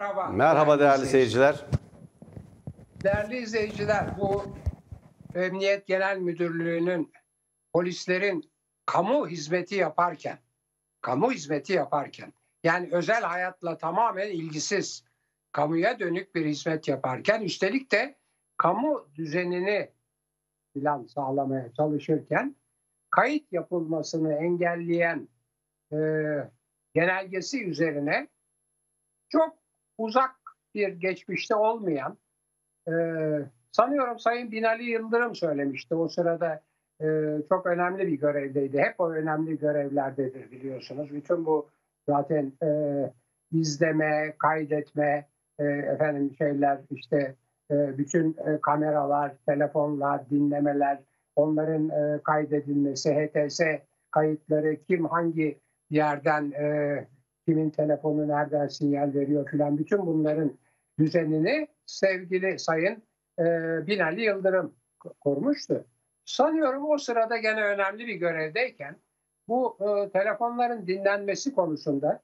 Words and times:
Merhaba. 0.00 0.28
Merhaba 0.28 0.78
değerli 0.78 1.06
seyirciler. 1.06 1.64
Değerli 3.04 3.36
izleyiciler, 3.36 4.18
bu 4.18 4.44
Emniyet 5.34 5.86
Genel 5.86 6.18
Müdürlüğü'nün 6.18 7.12
polislerin 7.72 8.50
kamu 8.86 9.28
hizmeti 9.28 9.74
yaparken, 9.74 10.38
kamu 11.00 11.32
hizmeti 11.32 11.72
yaparken, 11.72 12.32
yani 12.64 12.88
özel 12.92 13.22
hayatla 13.22 13.78
tamamen 13.78 14.28
ilgisiz, 14.28 15.04
kamuya 15.52 15.98
dönük 15.98 16.34
bir 16.34 16.46
hizmet 16.46 16.88
yaparken, 16.88 17.42
üstelik 17.42 17.92
de 17.92 18.16
kamu 18.56 19.08
düzenini 19.14 19.90
filan 20.72 21.06
sağlamaya 21.06 21.72
çalışırken, 21.72 22.56
kayıt 23.10 23.52
yapılmasını 23.52 24.34
engelleyen 24.34 25.28
e, 25.92 25.96
genelgesi 26.94 27.64
üzerine 27.64 28.28
çok 29.28 29.65
uzak 29.98 30.36
bir 30.74 30.88
geçmişte 30.88 31.54
olmayan 31.54 32.18
e, 32.88 32.92
sanıyorum 33.72 34.18
Sayın 34.18 34.52
Binali 34.52 34.84
Yıldırım 34.84 35.34
söylemişti. 35.34 35.94
O 35.94 36.08
sırada 36.08 36.62
e, 37.00 37.06
çok 37.48 37.66
önemli 37.66 38.06
bir 38.06 38.18
görevdeydi. 38.18 38.78
Hep 38.78 38.94
o 39.00 39.10
önemli 39.10 39.58
görevlerdedir 39.58 40.50
biliyorsunuz. 40.50 41.12
Bütün 41.12 41.46
bu 41.46 41.68
zaten 42.08 42.52
e, 42.62 42.68
izleme, 43.52 44.34
kaydetme, 44.38 45.26
e, 45.58 45.64
efendim 45.64 46.34
şeyler 46.38 46.78
işte 46.90 47.34
e, 47.70 47.98
bütün 47.98 48.36
e, 48.46 48.60
kameralar, 48.60 49.32
telefonlar, 49.46 50.30
dinlemeler, 50.30 50.98
onların 51.36 51.88
e, 51.88 52.22
kaydedilmesi, 52.22 53.14
HTS 53.14 53.60
kayıtları, 54.10 54.76
kim 54.76 55.04
hangi 55.04 55.58
yerden 55.90 56.50
e, 56.50 57.04
kimin 57.46 57.70
telefonu 57.70 58.28
nereden 58.28 58.68
sinyal 58.68 59.14
veriyor 59.14 59.48
filan 59.50 59.78
bütün 59.78 60.06
bunların 60.06 60.52
düzenini 60.98 61.68
sevgili 61.86 62.58
Sayın 62.58 63.02
e, 63.38 63.44
Binali 63.86 64.22
Yıldırım 64.22 64.74
kurmuştu. 65.20 65.84
Sanıyorum 66.24 66.90
o 66.90 66.98
sırada 66.98 67.36
gene 67.36 67.64
önemli 67.64 68.06
bir 68.06 68.14
görevdeyken 68.14 68.96
bu 69.48 69.78
e, 69.80 70.10
telefonların 70.10 70.86
dinlenmesi 70.86 71.54
konusunda 71.54 72.22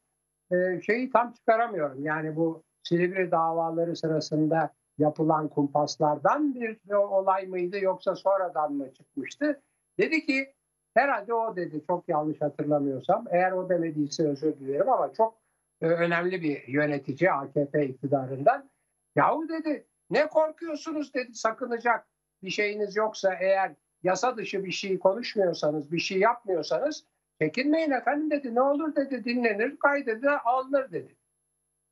e, 0.53 0.81
şeyi 0.81 1.11
tam 1.11 1.33
çıkaramıyorum. 1.33 2.05
Yani 2.05 2.37
bu 2.37 2.63
Silivri 2.83 3.31
davaları 3.31 3.97
sırasında 3.97 4.75
yapılan 4.99 5.49
kumpaslardan 5.49 6.55
bir 6.55 6.93
olay 6.93 7.47
mıydı 7.47 7.79
yoksa 7.79 8.17
sonradan 8.17 8.73
mı 8.73 8.93
çıkmıştı? 8.93 9.61
Dedi 9.99 10.27
ki 10.27 10.55
Herhalde 10.95 11.35
o 11.35 11.57
dedi 11.57 11.83
çok 11.87 12.09
yanlış 12.09 12.41
hatırlamıyorsam. 12.41 13.25
Eğer 13.31 13.53
o 13.53 13.69
demediyse 13.69 14.29
özür 14.29 14.59
dilerim 14.59 14.91
ama 14.91 15.13
çok 15.13 15.43
e, 15.81 15.87
önemli 15.87 16.43
bir 16.43 16.69
yönetici 16.69 17.33
AKP 17.33 17.87
iktidarından. 17.87 18.71
Yahu 19.17 19.49
dedi 19.49 19.87
ne 20.11 20.29
korkuyorsunuz 20.29 21.15
dedi 21.15 21.35
sakınacak 21.35 22.07
bir 22.43 22.51
şeyiniz 22.51 22.97
yoksa 22.97 23.35
eğer 23.35 23.73
yasa 24.03 24.37
dışı 24.37 24.65
bir 24.65 24.73
şey 24.73 24.99
konuşmuyorsanız 24.99 25.93
bir 25.93 25.99
şey 25.99 26.19
yapmıyorsanız 26.19 27.05
çekinmeyin 27.41 27.91
efendim 27.91 28.31
dedi 28.31 28.55
ne 28.55 28.61
olur 28.61 28.97
dedi 28.97 29.25
dinlenir 29.25 29.77
kaydedilir 29.77 30.51
alınır 30.51 30.93
dedi. 30.93 31.17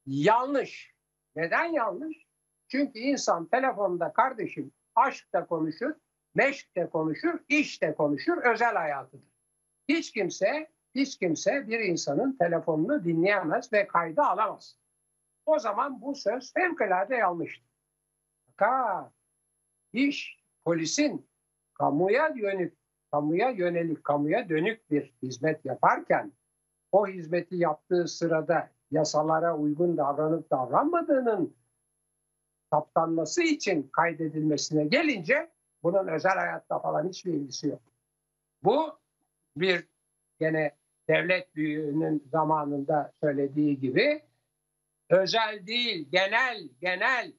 Yanlış. 0.07 0.95
Neden 1.37 1.65
yanlış? 1.65 2.27
Çünkü 2.69 2.99
insan 2.99 3.47
telefonda 3.47 4.13
kardeşim 4.13 4.73
aşkta 4.95 5.47
konuşur, 5.47 5.93
meşk 6.35 6.77
de 6.77 6.91
konuşur, 6.91 7.39
iş 7.49 7.83
de 7.83 7.95
konuşur, 7.95 8.37
özel 8.37 8.75
hayatıdır. 8.75 9.31
Hiç 9.89 10.13
kimse, 10.13 10.71
hiç 10.95 11.19
kimse 11.19 11.69
bir 11.69 11.81
insanın 11.81 12.37
telefonunu 12.37 13.05
dinleyemez 13.05 13.73
ve 13.73 13.87
kayda 13.87 14.31
alamaz. 14.31 14.77
O 15.47 15.59
zaman 15.59 16.01
bu 16.01 16.15
söz 16.15 16.53
fevkalade 16.53 17.15
yanlıştır. 17.15 17.71
Fakat 18.47 19.13
iş 19.93 20.41
polisin 20.65 21.29
kamuya 21.75 22.29
yönelik, 22.29 22.79
kamuya 23.13 23.51
yönelik, 23.51 24.05
kamuya 24.05 24.49
dönük 24.49 24.91
bir 24.91 25.15
hizmet 25.23 25.65
yaparken 25.65 26.33
o 26.93 27.07
hizmeti 27.07 27.57
yaptığı 27.57 28.09
sırada 28.09 28.71
yasalara 28.91 29.57
uygun 29.57 29.97
davranıp 29.97 30.51
davranmadığının 30.51 31.57
saptanması 32.73 33.43
için 33.43 33.91
kaydedilmesine 33.93 34.85
gelince 34.85 35.51
bunun 35.83 36.09
özel 36.09 36.35
hayatta 36.35 36.79
falan 36.79 37.09
hiçbir 37.09 37.33
ilgisi 37.33 37.69
yok. 37.69 37.83
Bu 38.63 38.99
bir 39.57 39.89
gene 40.41 40.77
devlet 41.09 41.55
büyüğünün 41.55 42.29
zamanında 42.33 43.13
söylediği 43.21 43.81
gibi 43.81 44.23
özel 45.09 45.67
değil, 45.67 46.09
genel, 46.11 46.69
genel 46.81 47.33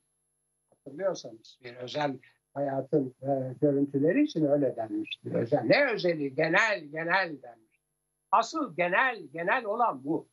hatırlıyorsanız 0.69 1.59
bir 1.63 1.75
özel 1.75 2.17
hayatın 2.53 3.15
e, 3.21 3.53
görüntüleri 3.61 4.23
için 4.23 4.45
öyle 4.45 4.75
denmişti. 4.75 5.37
Özel. 5.37 5.61
Ne 5.63 5.91
özeli? 5.93 6.35
Genel, 6.35 6.79
genel 6.79 7.41
denmiş. 7.41 7.79
Asıl 8.31 8.75
genel, 8.75 9.23
genel 9.33 9.65
olan 9.65 10.03
bu. 10.03 10.29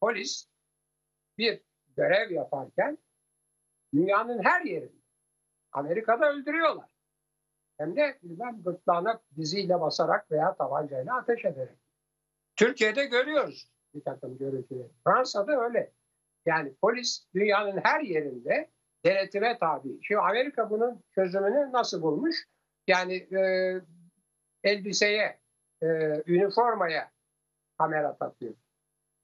Polis 0.00 0.48
bir 1.38 1.60
görev 1.96 2.30
yaparken 2.30 2.98
dünyanın 3.94 4.44
her 4.44 4.64
yerinde 4.64 5.02
Amerika'da 5.72 6.32
öldürüyorlar. 6.32 6.95
Hem 7.78 7.96
de 7.96 8.18
bilmem 8.22 8.62
gırtlağına 8.64 9.20
diziyle 9.36 9.80
basarak 9.80 10.30
veya 10.30 10.54
tabancayla 10.54 11.16
ateş 11.16 11.44
ederek. 11.44 11.78
Türkiye'de 12.56 13.04
görüyoruz 13.04 13.70
bir 13.96 14.04
takım 14.04 14.38
görüntüleri. 14.38 14.90
Fransa'da 15.04 15.64
öyle. 15.64 15.92
Yani 16.46 16.74
polis 16.82 17.26
dünyanın 17.34 17.80
her 17.84 18.00
yerinde 18.00 18.70
denetime 19.04 19.58
tabi. 19.58 19.88
Şimdi 20.02 20.20
Amerika 20.20 20.70
bunun 20.70 21.02
çözümünü 21.10 21.72
nasıl 21.72 22.02
bulmuş? 22.02 22.36
Yani 22.86 23.14
e, 23.14 23.72
elbiseye, 24.64 25.38
e, 25.82 25.86
üniformaya 26.26 27.10
kamera 27.78 28.16
takıyor. 28.16 28.54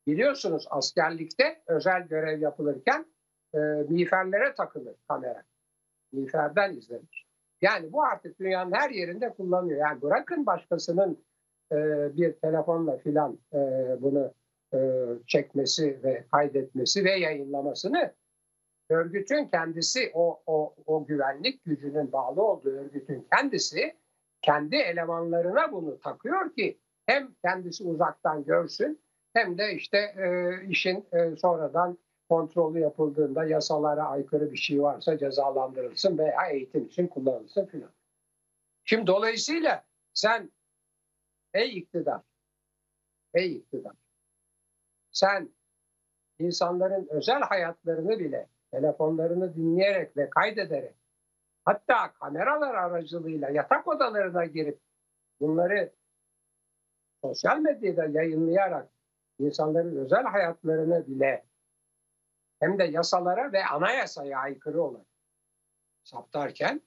Biliyorsunuz 0.07 0.67
askerlikte 0.71 1.63
özel 1.67 2.03
görev 2.03 2.41
yapılırken 2.41 3.07
e, 3.55 3.59
miğferlere 3.89 4.55
takılır 4.55 4.95
kamera. 5.09 5.43
Miğferden 6.13 6.77
izlenir. 6.77 7.22
Yani 7.63 7.93
bu 7.93 8.03
artık 8.03 8.41
dünyanın 8.41 8.73
her 8.73 8.91
yerinde 8.91 9.29
kullanılıyor. 9.31 9.81
Yani 9.81 10.03
bırakın 10.03 10.47
başkasının 10.47 11.25
e, 11.73 11.77
bir 12.17 12.33
telefonla 12.33 12.99
filan 12.99 13.39
e, 13.55 13.59
bunu 14.03 14.35
e, 14.75 14.79
çekmesi 15.27 16.01
ve 16.05 16.25
kaydetmesi 16.33 17.05
ve 17.05 17.11
yayınlamasını 17.11 18.13
örgütün 18.91 19.45
kendisi 19.47 20.11
o, 20.15 20.43
o, 20.47 20.75
o 20.87 21.07
güvenlik 21.07 21.65
gücünün 21.65 22.13
bağlı 22.13 22.43
olduğu 22.43 22.71
örgütün 22.71 23.27
kendisi 23.33 23.97
kendi 24.43 24.77
elemanlarına 24.77 25.73
bunu 25.73 26.01
takıyor 26.01 26.55
ki 26.55 26.79
hem 27.07 27.35
kendisi 27.45 27.85
uzaktan 27.85 28.45
görsün 28.45 29.01
hem 29.33 29.59
de 29.59 29.75
işte 29.75 29.99
e, 29.99 30.51
işin 30.69 31.07
e, 31.13 31.37
sonradan 31.37 31.99
kontrolü 32.33 32.81
yapıldığında 32.81 33.45
yasalara 33.45 34.05
aykırı 34.05 34.53
bir 34.53 34.57
şey 34.57 34.83
varsa 34.83 35.19
cezalandırılsın 35.19 36.19
veya 36.19 36.47
eğitim 36.51 36.85
için 36.85 37.07
kullanılsın 37.07 37.67
filan. 37.67 37.91
Şimdi 38.85 39.07
dolayısıyla 39.07 39.85
sen 40.15 40.51
ey 41.55 41.79
iktidar, 41.79 42.21
ey 43.35 43.57
iktidar, 43.57 43.93
sen 45.11 45.49
insanların 46.39 47.07
özel 47.11 47.41
hayatlarını 47.41 48.19
bile 48.19 48.49
telefonlarını 48.71 49.55
dinleyerek 49.55 50.17
ve 50.17 50.31
kaydederek 50.31 50.95
hatta 51.65 52.13
kameralar 52.13 52.75
aracılığıyla 52.75 53.51
yatak 53.51 53.89
odalarına 53.89 54.45
girip 54.45 54.81
bunları 55.41 55.93
sosyal 57.25 57.59
medyada 57.59 58.05
yayınlayarak 58.05 58.89
insanların 59.39 59.97
özel 59.97 60.25
hayatlarını 60.25 61.07
bile 61.07 61.52
hem 62.63 62.79
de 62.79 62.85
yasalara 62.85 63.53
ve 63.53 63.65
anayasaya 63.65 64.39
aykırı 64.39 64.83
olarak 64.83 65.07
saptarken 66.05 66.81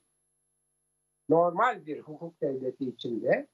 normal 1.30 1.86
bir 1.86 2.00
hukuk 2.00 2.42
devleti 2.42 2.86
içinde 2.86 3.48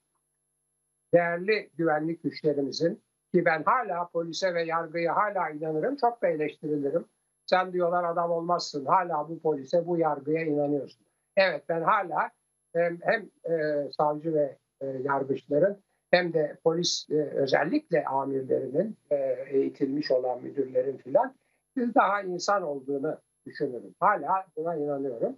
değerli 1.13 1.69
güvenlik 1.77 2.23
güçlerimizin 2.23 3.03
ki 3.33 3.45
ben 3.45 3.63
hala 3.63 4.07
polise 4.07 4.53
ve 4.53 4.63
yargıya 4.63 5.15
hala 5.15 5.49
inanırım, 5.49 5.95
çok 5.95 6.21
da 6.21 6.27
eleştirilirim. 6.27 7.05
Sen 7.45 7.73
diyorlar 7.73 8.03
adam 8.03 8.31
olmazsın, 8.31 8.85
hala 8.85 9.29
bu 9.29 9.41
polise, 9.41 9.87
bu 9.87 9.97
yargıya 9.97 10.45
inanıyorsun. 10.45 11.05
Evet 11.37 11.63
ben 11.69 11.81
hala 11.81 12.31
hem, 12.73 12.99
hem 13.01 13.29
e, 13.51 13.87
savcı 13.91 14.33
ve 14.33 14.57
e, 14.81 14.87
yargıçların 14.87 15.83
hem 16.11 16.33
de 16.33 16.57
polis 16.63 17.07
e, 17.09 17.15
özellikle 17.15 18.05
amirlerinin 18.05 18.97
e, 19.11 19.15
eğitilmiş 19.49 20.11
olan 20.11 20.43
müdürlerin 20.43 20.97
filan 20.97 21.35
daha 21.77 22.21
insan 22.21 22.63
olduğunu 22.63 23.17
düşünürüm. 23.45 23.95
Hala 23.99 24.45
buna 24.55 24.75
inanıyorum. 24.75 25.37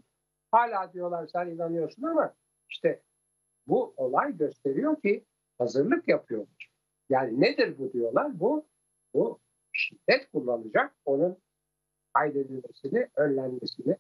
Hala 0.52 0.94
diyorlar 0.94 1.28
sen 1.28 1.48
inanıyorsun 1.48 2.04
ama 2.04 2.34
işte 2.70 3.02
bu 3.68 3.94
olay 3.98 4.38
gösteriyor 4.38 5.02
ki 5.02 5.26
hazırlık 5.58 6.08
yapıyorlar. 6.08 6.72
Yani 7.10 7.42
nedir 7.42 7.78
bu 7.78 7.94
diyorlar? 7.94 8.40
Bu 8.40 8.66
bu 9.14 9.40
şiddet 9.72 10.32
kullanacak, 10.32 10.96
onun 11.06 11.38
kaydedilmesini, 12.14 13.08
önlenmesini, 13.16 13.98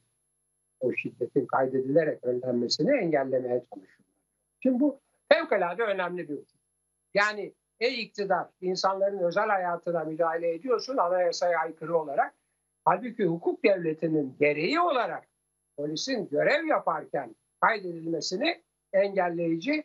o 0.80 0.94
şiddetin 0.94 1.46
kaydedilerek 1.46 2.24
önlenmesini 2.24 2.98
engellemeye 2.98 3.60
çalışıyorlar. 3.60 4.14
Şimdi 4.60 4.80
bu 4.80 5.00
fevkalade 5.30 5.84
önemli 5.84 6.30
bir 6.30 6.38
husus. 6.38 6.60
Yani 7.14 7.54
ey 7.80 8.04
iktidar 8.04 8.48
insanların 8.62 9.20
özel 9.20 9.48
hayatına 9.48 10.04
müdahale 10.04 10.54
ediyorsun 10.54 10.98
anayasaya 10.98 11.60
aykırı 11.60 11.98
olarak. 11.98 12.34
Halbuki 12.86 13.25
hukuk 13.25 13.64
devletinin 13.64 14.36
gereği 14.40 14.80
olarak 14.80 15.28
polisin 15.78 16.30
görev 16.30 16.66
yaparken 16.66 17.36
kaydedilmesini 17.62 18.62
engelleyici 18.94 19.84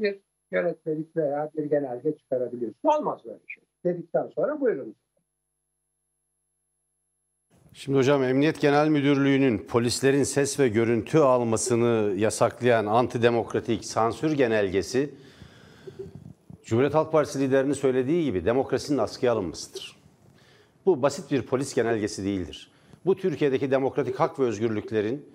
bir 0.00 0.20
yönetmelik 0.50 1.16
veya 1.16 1.50
bir 1.56 1.64
genelge 1.64 2.16
çıkarabiliyorsun. 2.16 2.88
Olmaz 2.88 3.20
böyle 3.24 3.40
şey. 3.46 3.64
Dedikten 3.84 4.26
sonra 4.34 4.60
buyurun. 4.60 4.96
Şimdi 7.72 7.98
hocam 7.98 8.22
Emniyet 8.22 8.60
Genel 8.60 8.88
Müdürlüğü'nün 8.88 9.58
polislerin 9.58 10.22
ses 10.22 10.60
ve 10.60 10.68
görüntü 10.68 11.18
almasını 11.18 12.14
yasaklayan 12.16 12.86
antidemokratik 12.86 13.84
sansür 13.84 14.32
genelgesi 14.32 15.14
Cumhuriyet 16.68 16.94
Halk 16.94 17.12
Partisi 17.12 17.40
liderinin 17.40 17.72
söylediği 17.72 18.24
gibi 18.24 18.44
demokrasinin 18.44 18.98
askıya 18.98 19.32
alınmasıdır. 19.32 19.96
Bu 20.86 21.02
basit 21.02 21.30
bir 21.30 21.42
polis 21.42 21.74
genelgesi 21.74 22.24
değildir. 22.24 22.70
Bu 23.06 23.16
Türkiye'deki 23.16 23.70
demokratik 23.70 24.20
hak 24.20 24.38
ve 24.38 24.44
özgürlüklerin 24.44 25.26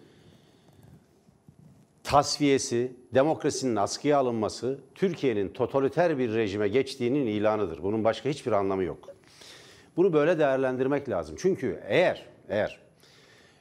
tasfiyesi, 2.03 2.91
demokrasinin 3.13 3.75
askıya 3.75 4.18
alınması, 4.18 4.80
Türkiye'nin 4.95 5.50
totaliter 5.50 6.18
bir 6.18 6.33
rejime 6.33 6.68
geçtiğinin 6.68 7.27
ilanıdır. 7.27 7.83
Bunun 7.83 8.03
başka 8.03 8.30
hiçbir 8.30 8.51
anlamı 8.51 8.83
yok. 8.83 9.09
Bunu 9.97 10.13
böyle 10.13 10.39
değerlendirmek 10.39 11.09
lazım. 11.09 11.35
Çünkü 11.39 11.80
eğer 11.88 12.25
eğer 12.50 12.80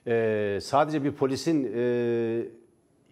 e, 0.06 0.58
sadece 0.62 1.04
bir 1.04 1.12
polisin 1.12 1.72
e, 1.76 2.44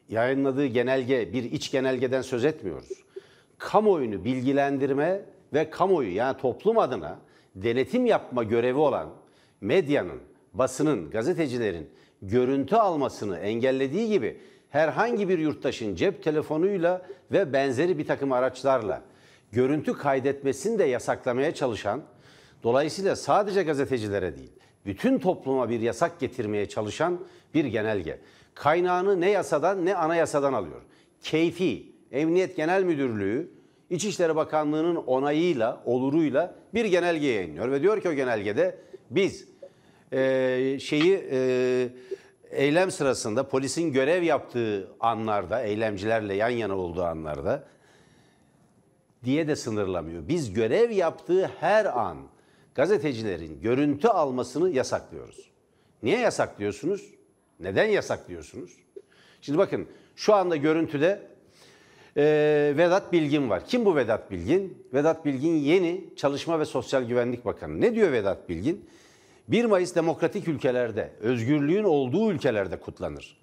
yayınladığı 0.08 0.66
genelge 0.66 1.32
bir 1.32 1.44
iç 1.44 1.70
genelgeden 1.70 2.22
söz 2.22 2.44
etmiyoruz. 2.44 3.09
Kamuoyunu 3.60 4.24
bilgilendirme 4.24 5.20
ve 5.54 5.70
kamuoyu 5.70 6.14
yani 6.14 6.36
toplum 6.36 6.78
adına 6.78 7.18
denetim 7.54 8.06
yapma 8.06 8.44
görevi 8.44 8.78
olan 8.78 9.08
medyanın, 9.60 10.20
basının, 10.54 11.10
gazetecilerin 11.10 11.90
görüntü 12.22 12.76
almasını 12.76 13.38
engellediği 13.38 14.08
gibi 14.08 14.40
herhangi 14.70 15.28
bir 15.28 15.38
yurttaşın 15.38 15.94
cep 15.94 16.22
telefonuyla 16.22 17.02
ve 17.32 17.52
benzeri 17.52 17.98
bir 17.98 18.06
takım 18.06 18.32
araçlarla 18.32 19.02
görüntü 19.52 19.92
kaydetmesini 19.92 20.78
de 20.78 20.84
yasaklamaya 20.84 21.54
çalışan 21.54 22.02
Dolayısıyla 22.62 23.16
sadece 23.16 23.62
gazetecilere 23.62 24.36
değil, 24.36 24.52
bütün 24.86 25.18
topluma 25.18 25.68
bir 25.68 25.80
yasak 25.80 26.20
getirmeye 26.20 26.68
çalışan 26.68 27.20
bir 27.54 27.64
genelge. 27.64 28.18
Kaynağını 28.54 29.20
ne 29.20 29.30
yasadan 29.30 29.86
ne 29.86 29.96
anayasadan 29.96 30.52
alıyor. 30.52 30.80
Keyfi, 31.22 31.89
Emniyet 32.12 32.56
Genel 32.56 32.82
Müdürlüğü, 32.82 33.50
İçişleri 33.90 34.36
Bakanlığı'nın 34.36 34.96
onayıyla, 34.96 35.82
oluruyla 35.84 36.54
bir 36.74 36.84
genelge 36.84 37.26
yayınlıyor. 37.26 37.70
Ve 37.70 37.82
diyor 37.82 38.02
ki 38.02 38.08
o 38.08 38.12
genelgede 38.12 38.78
biz 39.10 39.48
e, 40.12 40.78
şeyi 40.80 41.28
e, 41.30 41.88
eylem 42.50 42.90
sırasında 42.90 43.48
polisin 43.48 43.92
görev 43.92 44.22
yaptığı 44.22 44.88
anlarda, 45.00 45.62
eylemcilerle 45.62 46.34
yan 46.34 46.48
yana 46.48 46.76
olduğu 46.76 47.02
anlarda 47.02 47.64
diye 49.24 49.48
de 49.48 49.56
sınırlamıyor. 49.56 50.28
Biz 50.28 50.52
görev 50.52 50.90
yaptığı 50.90 51.50
her 51.60 51.84
an 51.84 52.16
gazetecilerin 52.74 53.60
görüntü 53.60 54.08
almasını 54.08 54.70
yasaklıyoruz. 54.70 55.50
Niye 56.02 56.18
yasaklıyorsunuz? 56.18 57.14
Neden 57.60 57.84
yasaklıyorsunuz? 57.84 58.76
Şimdi 59.40 59.58
bakın 59.58 59.86
şu 60.16 60.34
anda 60.34 60.56
görüntüde 60.56 61.22
e, 62.16 62.74
Vedat 62.76 63.12
Bilgin 63.12 63.50
var. 63.50 63.66
Kim 63.66 63.84
bu 63.84 63.96
Vedat 63.96 64.30
Bilgin? 64.30 64.86
Vedat 64.94 65.24
Bilgin 65.24 65.54
yeni 65.54 66.04
Çalışma 66.16 66.60
ve 66.60 66.64
Sosyal 66.64 67.02
Güvenlik 67.02 67.44
Bakanı. 67.44 67.80
Ne 67.80 67.94
diyor 67.94 68.12
Vedat 68.12 68.48
Bilgin? 68.48 68.84
1 69.48 69.64
Mayıs 69.64 69.94
demokratik 69.94 70.48
ülkelerde, 70.48 71.12
özgürlüğün 71.20 71.84
olduğu 71.84 72.32
ülkelerde 72.32 72.80
kutlanır. 72.80 73.40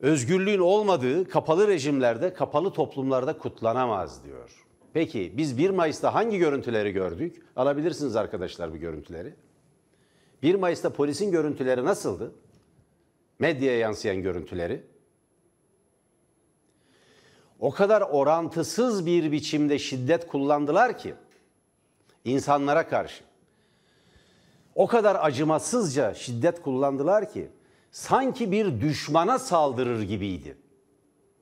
Özgürlüğün 0.00 0.58
olmadığı 0.58 1.28
kapalı 1.28 1.68
rejimlerde, 1.68 2.34
kapalı 2.34 2.72
toplumlarda 2.72 3.38
kutlanamaz 3.38 4.24
diyor. 4.24 4.64
Peki 4.92 5.32
biz 5.36 5.58
1 5.58 5.70
Mayıs'ta 5.70 6.14
hangi 6.14 6.38
görüntüleri 6.38 6.92
gördük? 6.92 7.42
Alabilirsiniz 7.56 8.16
arkadaşlar 8.16 8.72
bu 8.72 8.76
görüntüleri. 8.76 9.34
1 10.42 10.54
Mayıs'ta 10.54 10.90
polisin 10.90 11.30
görüntüleri 11.30 11.84
nasıldı? 11.84 12.32
Medyaya 13.38 13.78
yansıyan 13.78 14.22
görüntüleri. 14.22 14.82
O 17.60 17.70
kadar 17.70 18.00
orantısız 18.00 19.06
bir 19.06 19.32
biçimde 19.32 19.78
şiddet 19.78 20.26
kullandılar 20.26 20.98
ki 20.98 21.14
insanlara 22.24 22.88
karşı. 22.88 23.24
O 24.74 24.86
kadar 24.86 25.16
acımasızca 25.20 26.14
şiddet 26.14 26.62
kullandılar 26.62 27.32
ki 27.32 27.48
sanki 27.90 28.52
bir 28.52 28.80
düşmana 28.80 29.38
saldırır 29.38 30.02
gibiydi. 30.02 30.56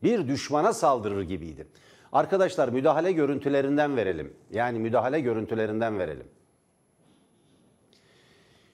Bir 0.03 0.29
düşmana 0.29 0.73
saldırır 0.73 1.23
gibiydi. 1.23 1.67
Arkadaşlar 2.13 2.69
müdahale 2.69 3.13
görüntülerinden 3.13 3.97
verelim. 3.97 4.35
Yani 4.51 4.79
müdahale 4.79 5.21
görüntülerinden 5.21 5.99
verelim. 5.99 6.27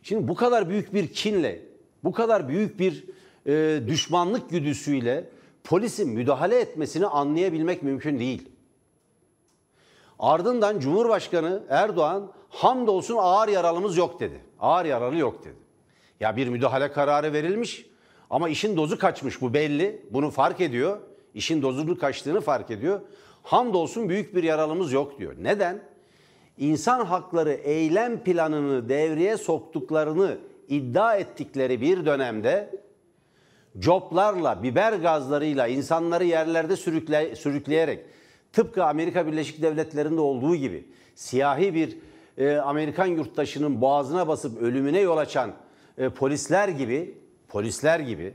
Şimdi 0.02 0.28
bu 0.28 0.34
kadar 0.34 0.68
büyük 0.68 0.94
bir 0.94 1.12
kinle, 1.12 1.62
bu 2.04 2.12
kadar 2.12 2.48
büyük 2.48 2.78
bir 2.78 3.04
e, 3.46 3.82
düşmanlık 3.86 4.50
güdüsüyle 4.50 5.24
polisin 5.64 6.10
müdahale 6.10 6.60
etmesini 6.60 7.06
anlayabilmek 7.06 7.82
mümkün 7.82 8.18
değil. 8.18 8.48
Ardından 10.18 10.80
Cumhurbaşkanı 10.80 11.62
Erdoğan 11.68 12.32
hamdolsun 12.48 13.16
ağır 13.18 13.48
yaralımız 13.48 13.96
yok 13.96 14.20
dedi. 14.20 14.40
Ağır 14.60 14.84
yaralı 14.84 15.16
yok 15.16 15.44
dedi. 15.44 15.56
Ya 16.20 16.36
bir 16.36 16.48
müdahale 16.48 16.92
kararı 16.92 17.32
verilmiş 17.32 17.86
ama 18.30 18.48
işin 18.48 18.76
dozu 18.76 18.98
kaçmış 18.98 19.40
bu 19.40 19.54
belli. 19.54 20.06
Bunu 20.10 20.30
fark 20.30 20.60
ediyor. 20.60 21.00
İşin 21.34 21.62
dozunu 21.62 21.98
kaçtığını 21.98 22.40
fark 22.40 22.70
ediyor. 22.70 23.00
Hamdolsun 23.42 24.08
büyük 24.08 24.34
bir 24.34 24.42
yaralımız 24.42 24.92
yok 24.92 25.18
diyor. 25.18 25.34
Neden? 25.40 25.82
İnsan 26.58 27.04
hakları 27.04 27.52
eylem 27.52 28.24
planını 28.24 28.88
devreye 28.88 29.36
soktuklarını 29.36 30.38
iddia 30.68 31.16
ettikleri 31.16 31.80
bir 31.80 32.06
dönemde 32.06 32.81
coplarla, 33.78 34.62
biber 34.62 34.92
gazlarıyla 34.92 35.66
insanları 35.66 36.24
yerlerde 36.24 36.76
sürükle, 36.76 37.36
sürükleyerek 37.36 38.04
tıpkı 38.52 38.84
Amerika 38.84 39.26
Birleşik 39.26 39.62
Devletleri'nde 39.62 40.20
olduğu 40.20 40.56
gibi 40.56 40.88
siyahi 41.14 41.74
bir 41.74 41.98
e, 42.38 42.56
Amerikan 42.56 43.06
yurttaşının 43.06 43.80
boğazına 43.80 44.28
basıp 44.28 44.62
ölümüne 44.62 45.00
yol 45.00 45.16
açan 45.16 45.52
e, 45.98 46.08
polisler 46.08 46.68
gibi 46.68 47.18
polisler 47.48 48.00
gibi 48.00 48.34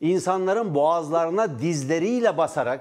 insanların 0.00 0.74
boğazlarına 0.74 1.58
dizleriyle 1.58 2.38
basarak 2.38 2.80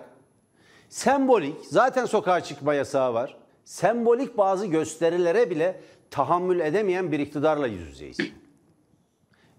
sembolik 0.90 1.56
zaten 1.70 2.06
sokağa 2.06 2.42
çıkma 2.42 2.74
yasağı 2.74 3.14
var. 3.14 3.38
Sembolik 3.64 4.38
bazı 4.38 4.66
gösterilere 4.66 5.50
bile 5.50 5.82
tahammül 6.12 6.60
edemeyen 6.60 7.12
bir 7.12 7.20
iktidarla 7.20 7.68
yüz 7.68 7.88
yüzeyiz. 7.88 8.18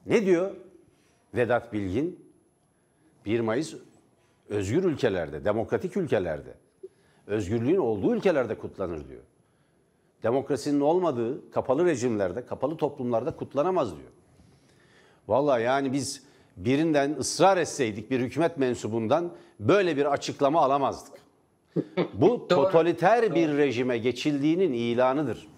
Ne 0.07 0.27
diyor 0.27 0.51
Vedat 1.35 1.73
Bilgin? 1.73 2.33
1 3.27 3.41
Mayıs 3.41 3.75
özgür 4.49 4.85
ülkelerde, 4.85 5.45
demokratik 5.45 5.97
ülkelerde, 5.97 6.55
özgürlüğün 7.27 7.77
olduğu 7.77 8.15
ülkelerde 8.15 8.59
kutlanır 8.59 9.09
diyor. 9.09 9.23
Demokrasinin 10.23 10.81
olmadığı 10.81 11.51
kapalı 11.51 11.85
rejimlerde, 11.85 12.47
kapalı 12.47 12.77
toplumlarda 12.77 13.37
kutlanamaz 13.37 13.97
diyor. 13.97 14.11
Vallahi 15.29 15.63
yani 15.63 15.93
biz 15.93 16.23
birinden 16.57 17.17
ısrar 17.19 17.57
etseydik 17.57 18.11
bir 18.11 18.21
hükümet 18.21 18.59
mensubundan 18.59 19.33
böyle 19.61 19.97
bir 19.97 20.13
açıklama 20.13 20.63
alamazdık. 20.63 21.15
Bu 22.15 22.49
totaliter 22.49 23.35
bir 23.35 23.57
rejime 23.57 23.99
geçildiğinin 23.99 24.73
ilanıdır. 24.73 25.49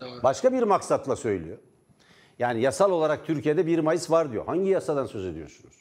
Doğru. 0.00 0.22
Başka 0.22 0.52
bir 0.52 0.62
maksatla 0.62 1.16
söylüyor. 1.16 1.58
Yani 2.40 2.60
yasal 2.60 2.90
olarak 2.90 3.26
Türkiye'de 3.26 3.66
1 3.66 3.78
Mayıs 3.78 4.10
var 4.10 4.32
diyor. 4.32 4.46
Hangi 4.46 4.70
yasadan 4.70 5.06
söz 5.06 5.26
ediyorsunuz? 5.26 5.74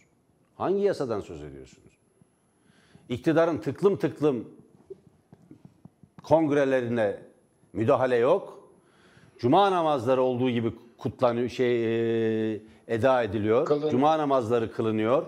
Hangi 0.56 0.82
yasadan 0.82 1.20
söz 1.20 1.44
ediyorsunuz? 1.44 1.92
İktidarın 3.10 3.58
tıklım 3.58 3.98
tıklım 3.98 4.48
kongrelerine 6.24 7.20
müdahale 7.74 8.16
yok. 8.16 8.70
Cuma 9.38 9.72
namazları 9.72 10.22
olduğu 10.22 10.50
gibi 10.50 10.74
kutlanıyor, 10.98 11.50
şey 11.50 11.86
e, 12.54 12.62
eda 12.88 13.24
ediliyor. 13.24 13.66
Kılınıyor. 13.66 13.92
Cuma 13.92 14.18
namazları 14.18 14.72
kılınıyor. 14.72 15.26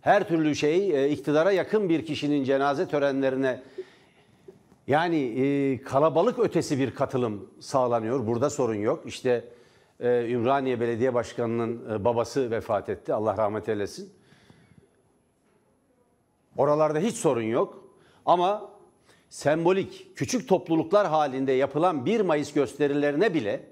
Her 0.00 0.28
türlü 0.28 0.54
şey 0.54 1.04
e, 1.04 1.10
iktidara 1.10 1.52
yakın 1.52 1.88
bir 1.88 2.06
kişinin 2.06 2.44
cenaze 2.44 2.88
törenlerine 2.88 3.62
Yani 4.86 5.16
e, 5.16 5.82
kalabalık 5.82 6.38
ötesi 6.38 6.78
bir 6.78 6.94
katılım 6.94 7.50
sağlanıyor. 7.60 8.26
Burada 8.26 8.50
sorun 8.50 8.74
yok. 8.74 9.02
İşte 9.06 9.57
e, 10.00 10.30
Ümraniye 10.30 10.80
Belediye 10.80 11.14
Başkanı'nın 11.14 11.94
e, 11.94 12.04
babası 12.04 12.50
vefat 12.50 12.88
etti. 12.88 13.14
Allah 13.14 13.36
rahmet 13.36 13.68
eylesin. 13.68 14.12
Oralarda 16.56 16.98
hiç 16.98 17.16
sorun 17.16 17.42
yok. 17.42 17.84
Ama 18.26 18.70
sembolik 19.28 20.16
küçük 20.16 20.48
topluluklar 20.48 21.06
halinde 21.06 21.52
yapılan 21.52 22.06
1 22.06 22.20
Mayıs 22.20 22.52
gösterilerine 22.52 23.34
bile 23.34 23.66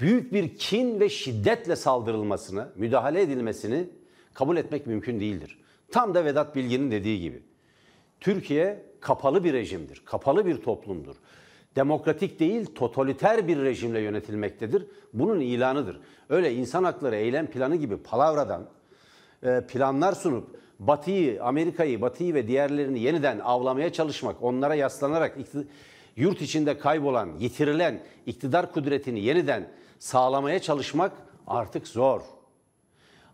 büyük 0.00 0.32
bir 0.32 0.56
kin 0.56 1.00
ve 1.00 1.08
şiddetle 1.08 1.76
saldırılmasını, 1.76 2.68
müdahale 2.76 3.22
edilmesini 3.22 3.88
kabul 4.34 4.56
etmek 4.56 4.86
mümkün 4.86 5.20
değildir. 5.20 5.58
Tam 5.92 6.14
da 6.14 6.24
Vedat 6.24 6.56
Bilgin'in 6.56 6.90
dediği 6.90 7.20
gibi. 7.20 7.42
Türkiye 8.20 8.84
kapalı 9.00 9.44
bir 9.44 9.52
rejimdir, 9.52 10.02
kapalı 10.04 10.46
bir 10.46 10.62
toplumdur. 10.62 11.16
Demokratik 11.78 12.40
değil, 12.40 12.66
totaliter 12.74 13.48
bir 13.48 13.62
rejimle 13.62 14.00
yönetilmektedir. 14.00 14.86
Bunun 15.12 15.40
ilanıdır. 15.40 16.00
Öyle 16.28 16.54
insan 16.54 16.84
hakları 16.84 17.16
eylem 17.16 17.46
planı 17.46 17.76
gibi 17.76 17.96
palavradan 17.96 18.66
e, 19.42 19.60
planlar 19.68 20.12
sunup 20.12 20.60
Batı'yı, 20.78 21.44
Amerika'yı, 21.44 22.00
Batı'yı 22.00 22.34
ve 22.34 22.48
diğerlerini 22.48 23.00
yeniden 23.00 23.38
avlamaya 23.38 23.92
çalışmak, 23.92 24.42
onlara 24.42 24.74
yaslanarak 24.74 25.36
yurt 26.16 26.42
içinde 26.42 26.78
kaybolan, 26.78 27.30
yitirilen 27.38 28.00
iktidar 28.26 28.72
kudretini 28.72 29.20
yeniden 29.20 29.68
sağlamaya 29.98 30.58
çalışmak 30.58 31.12
artık 31.46 31.88
zor. 31.88 32.20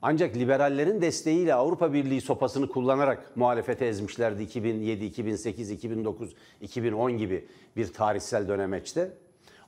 Ancak 0.06 0.36
liberallerin 0.36 1.02
desteğiyle 1.02 1.54
Avrupa 1.54 1.92
Birliği 1.92 2.20
sopasını 2.20 2.68
kullanarak 2.68 3.36
muhalefete 3.36 3.86
ezmişlerdi 3.86 4.42
2007, 4.42 5.04
2008, 5.04 5.70
2009, 5.70 6.34
2010 6.60 7.18
gibi 7.18 7.48
bir 7.76 7.92
tarihsel 7.92 8.48
dönemeçte. 8.48 9.12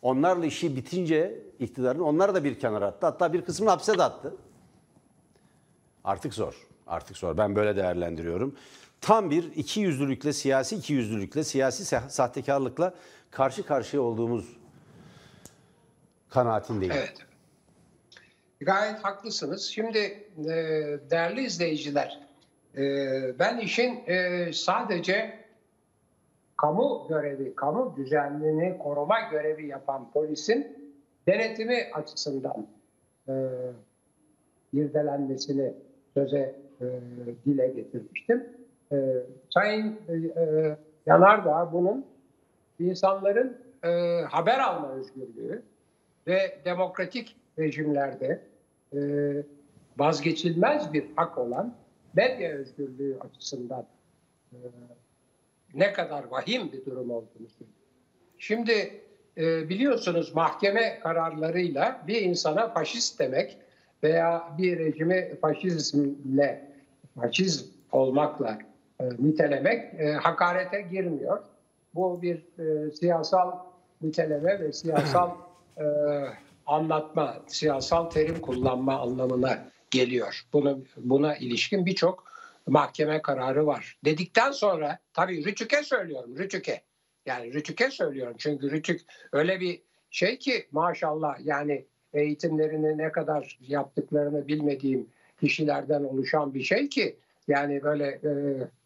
Onlarla 0.02 0.47
işi 0.47 0.76
bitince 0.76 1.43
iktidarın 1.61 2.00
onlar 2.00 2.35
da 2.35 2.45
bir 2.45 2.59
kenara 2.59 2.87
attı. 2.87 3.07
Hatta 3.07 3.33
bir 3.33 3.43
kısmını 3.43 3.71
hapse 3.71 3.99
de 3.99 4.02
attı. 4.02 4.37
Artık 6.05 6.35
zor. 6.35 6.66
Artık 6.87 7.16
zor. 7.16 7.37
Ben 7.37 7.57
böyle 7.57 7.76
değerlendiriyorum. 7.76 8.57
Tam 9.00 9.31
bir 9.31 9.52
iki 9.57 9.81
yüzlülükle, 9.81 10.33
siyasi 10.33 10.76
iki 10.76 10.93
yüzlülükle, 10.93 11.45
siyasi 11.45 11.85
sahtekarlıkla 12.11 12.95
karşı 13.31 13.66
karşıya 13.66 14.02
olduğumuz 14.02 14.57
kanaatindeyim. 16.28 16.95
Evet. 16.97 17.25
Gayet 18.66 18.99
haklısınız. 19.04 19.62
Şimdi 19.62 19.99
e, 19.99 20.54
değerli 21.11 21.40
izleyiciler, 21.40 22.20
e, 22.76 22.82
ben 23.38 23.58
işin 23.58 24.00
e, 24.06 24.52
sadece 24.52 25.35
kamu 26.56 27.06
görevi, 27.08 27.54
kamu 27.54 27.96
düzenliğini 27.96 28.78
koruma 28.78 29.20
görevi 29.20 29.66
yapan 29.66 30.11
polisin 30.12 30.92
denetimi 31.28 31.76
açısından 31.92 32.66
e, 33.28 33.35
irdelenmesini 34.73 35.75
söze 36.14 36.54
e, 36.80 36.87
dile 37.46 37.68
getirmiştim. 37.68 38.49
E, 38.92 38.96
Sayın 39.50 40.00
e, 40.08 40.40
e, 40.42 40.76
Yanardağ 41.06 41.73
bunun 41.73 42.06
insanların 42.80 43.58
e, 43.85 43.88
haber 44.30 44.58
alma 44.58 44.92
özgürlüğü 44.92 45.62
ve 46.26 46.58
demokratik 46.64 47.37
rejimlerde 47.58 48.40
e, 48.97 49.00
vazgeçilmez 49.99 50.93
bir 50.93 51.05
hak 51.17 51.38
olan 51.38 51.75
medya 52.15 52.50
özgürlüğü 52.50 53.19
açısından 53.21 53.87
e, 54.53 54.59
ne 55.75 55.93
kadar 55.93 56.25
vahim 56.25 56.73
bir 56.73 56.85
durum 56.85 57.11
olduğunu 57.11 57.49
söylüyor. 57.49 57.76
Şimdi 58.38 59.00
e, 59.37 59.69
biliyorsunuz 59.69 60.35
mahkeme 60.35 61.00
kararlarıyla 61.00 62.03
bir 62.07 62.23
insana 62.23 62.69
faşist 62.69 63.21
demek 63.21 63.59
veya 64.03 64.49
bir 64.59 64.79
rejimi 64.79 65.37
faşizmle, 65.41 66.71
faşizm 67.21 67.67
olmakla 67.93 68.59
e, 69.00 69.05
nitelemek 69.19 69.95
e, 70.00 70.12
hakarete 70.12 70.83
girmiyor. 70.83 71.43
Bu 71.95 72.23
bir 72.23 72.37
e, 72.59 72.91
siyasal 72.91 73.53
niteleme 74.03 74.61
ve 74.61 74.73
siyasal 74.73 75.31
e, 75.79 75.85
anlatma, 76.66 77.42
siyasal 77.46 78.11
terim 78.11 78.40
kullanma 78.40 79.00
anlamına 79.00 79.68
geliyor. 79.90 80.46
Bunu, 80.52 80.85
buna 80.96 81.37
ilişkin 81.37 81.87
birçok 81.87 82.25
mahkeme 82.66 83.23
kararı 83.23 83.66
var. 83.66 83.99
Dedikten 84.04 84.50
sonra 84.50 84.99
tabii 85.12 85.44
Rütük'e 85.44 85.82
söylüyorum, 85.82 86.38
Rütük'e. 86.38 86.82
Yani 87.26 87.54
Rütük'e 87.54 87.90
söylüyorum 87.90 88.35
çünkü 88.38 88.70
Rütük 88.70 89.00
öyle 89.32 89.61
bir 89.61 89.82
şey 90.11 90.38
ki 90.38 90.66
maşallah 90.73 91.37
yani 91.44 91.85
eğitimlerini 92.12 92.99
ne 92.99 93.12
kadar 93.12 93.58
yaptıklarını 93.61 94.49
bilmediğim 94.49 95.08
kişilerden 95.40 96.04
oluşan 96.04 96.54
bir 96.54 96.62
şey 96.62 96.88
ki 96.88 97.16
yani 97.49 97.82
böyle 97.82 98.06
e, 98.06 98.30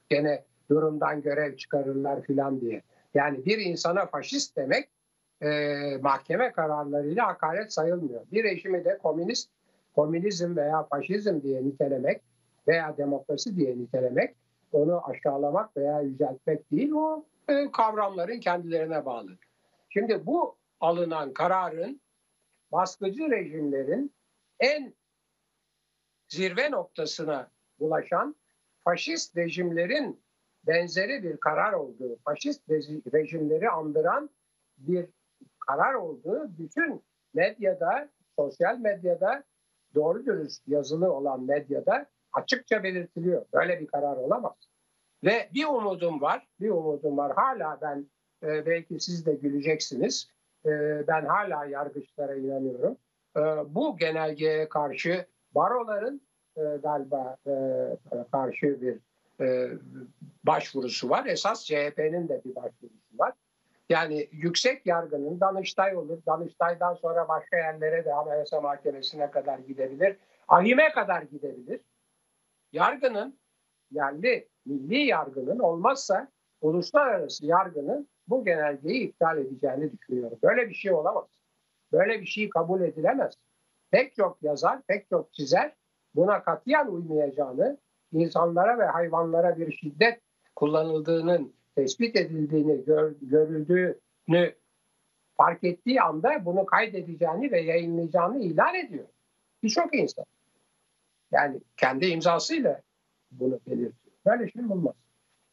gene 0.08 0.44
durumdan 0.70 1.22
görev 1.22 1.56
çıkarırlar 1.56 2.22
filan 2.22 2.60
diye. 2.60 2.82
Yani 3.14 3.44
bir 3.46 3.58
insana 3.58 4.06
faşist 4.06 4.56
demek 4.56 4.88
e, 5.42 5.48
mahkeme 6.02 6.52
kararlarıyla 6.52 7.26
hakaret 7.26 7.72
sayılmıyor. 7.72 8.20
Bir 8.32 8.44
rejimi 8.44 8.84
de 8.84 8.98
komünist, 8.98 9.50
komünizm 9.94 10.56
veya 10.56 10.82
faşizm 10.82 11.42
diye 11.42 11.64
nitelemek 11.64 12.22
veya 12.68 12.96
demokrasi 12.96 13.56
diye 13.56 13.78
nitelemek 13.78 14.36
onu 14.72 15.08
aşağılamak 15.08 15.76
veya 15.76 16.00
yüceltmek 16.00 16.70
değil 16.70 16.92
o 16.92 17.24
e, 17.48 17.70
kavramların 17.72 18.40
kendilerine 18.40 19.04
bağlı. 19.04 19.30
Şimdi 19.88 20.26
bu 20.26 20.56
alınan 20.80 21.32
kararın 21.32 22.00
baskıcı 22.72 23.30
rejimlerin 23.30 24.12
en 24.60 24.94
zirve 26.28 26.70
noktasına 26.70 27.50
ulaşan 27.78 28.36
faşist 28.84 29.36
rejimlerin 29.36 30.20
benzeri 30.66 31.22
bir 31.22 31.36
karar 31.36 31.72
olduğu, 31.72 32.18
faşist 32.24 32.70
rejimleri 33.12 33.70
andıran 33.70 34.30
bir 34.78 35.06
karar 35.70 35.94
olduğu 35.94 36.50
bütün 36.58 37.02
medyada, 37.34 38.08
sosyal 38.36 38.78
medyada, 38.78 39.44
doğru 39.94 40.26
dürüst 40.26 40.68
yazılı 40.68 41.12
olan 41.12 41.42
medyada 41.42 42.06
açıkça 42.32 42.82
belirtiliyor. 42.82 43.44
Böyle 43.52 43.80
bir 43.80 43.86
karar 43.86 44.16
olamaz. 44.16 44.54
Ve 45.24 45.48
bir 45.54 45.64
umudum 45.64 46.20
var, 46.20 46.48
bir 46.60 46.70
umudum 46.70 47.16
var. 47.16 47.32
Hala 47.36 47.78
ben 47.82 48.06
e, 48.42 48.66
belki 48.66 49.00
siz 49.00 49.26
de 49.26 49.34
güleceksiniz. 49.34 50.30
E, 50.66 50.70
ben 51.08 51.24
hala 51.24 51.64
yargıçlara 51.64 52.34
inanıyorum. 52.34 52.96
E, 53.36 53.40
bu 53.74 53.96
genelgeye 53.96 54.68
karşı 54.68 55.26
baroların 55.54 56.20
e, 56.56 56.62
galiba 56.82 57.36
e, 57.46 57.52
karşı 58.32 58.82
bir 58.82 58.98
e, 59.44 59.70
başvurusu 60.44 61.10
var. 61.10 61.26
Esas 61.26 61.64
CHP'nin 61.64 62.28
de 62.28 62.40
bir 62.44 62.54
başvurusu 62.54 63.18
var. 63.18 63.32
Yani 63.90 64.28
yüksek 64.32 64.86
yargının 64.86 65.40
Danıştay 65.40 65.96
olur. 65.96 66.18
Danıştay'dan 66.26 66.94
sonra 66.94 67.28
başka 67.28 67.56
yerlere 67.56 68.04
de 68.04 68.14
Anayasa 68.14 68.60
Mahkemesi'ne 68.60 69.30
kadar 69.30 69.58
gidebilir. 69.58 70.16
Ahime 70.48 70.92
kadar 70.92 71.22
gidebilir. 71.22 71.80
Yargının 72.72 73.38
yerli 73.90 74.48
milli 74.66 74.98
yargının 74.98 75.58
olmazsa 75.58 76.28
uluslararası 76.60 77.46
yargının 77.46 78.08
bu 78.28 78.44
genelgeyi 78.44 79.08
iptal 79.08 79.38
edeceğini 79.38 79.92
düşünüyorum. 79.92 80.38
Böyle 80.42 80.68
bir 80.68 80.74
şey 80.74 80.92
olamaz. 80.92 81.26
Böyle 81.92 82.20
bir 82.20 82.26
şey 82.26 82.50
kabul 82.50 82.80
edilemez. 82.80 83.34
Pek 83.90 84.14
çok 84.14 84.42
yazar, 84.42 84.82
pek 84.82 85.08
çok 85.08 85.32
çizer 85.32 85.74
buna 86.14 86.42
katiyen 86.42 86.86
uymayacağını, 86.86 87.78
insanlara 88.12 88.78
ve 88.78 88.84
hayvanlara 88.84 89.58
bir 89.58 89.72
şiddet 89.72 90.20
kullanıldığının 90.56 91.59
tespit 91.82 92.16
edildiğini, 92.16 92.84
gör, 92.84 93.14
görüldüğünü 93.22 94.54
fark 95.36 95.64
ettiği 95.64 96.02
anda 96.02 96.44
bunu 96.44 96.66
kaydedeceğini 96.66 97.52
ve 97.52 97.60
yayınlayacağını 97.60 98.42
ilan 98.42 98.74
ediyor. 98.74 99.04
Birçok 99.62 99.94
insan. 99.94 100.24
Yani 101.32 101.60
kendi 101.76 102.06
imzasıyla 102.06 102.80
bunu 103.30 103.60
belirtiyor. 103.66 104.14
Böyle 104.26 104.50
şey 104.50 104.64
olmaz. 104.64 104.94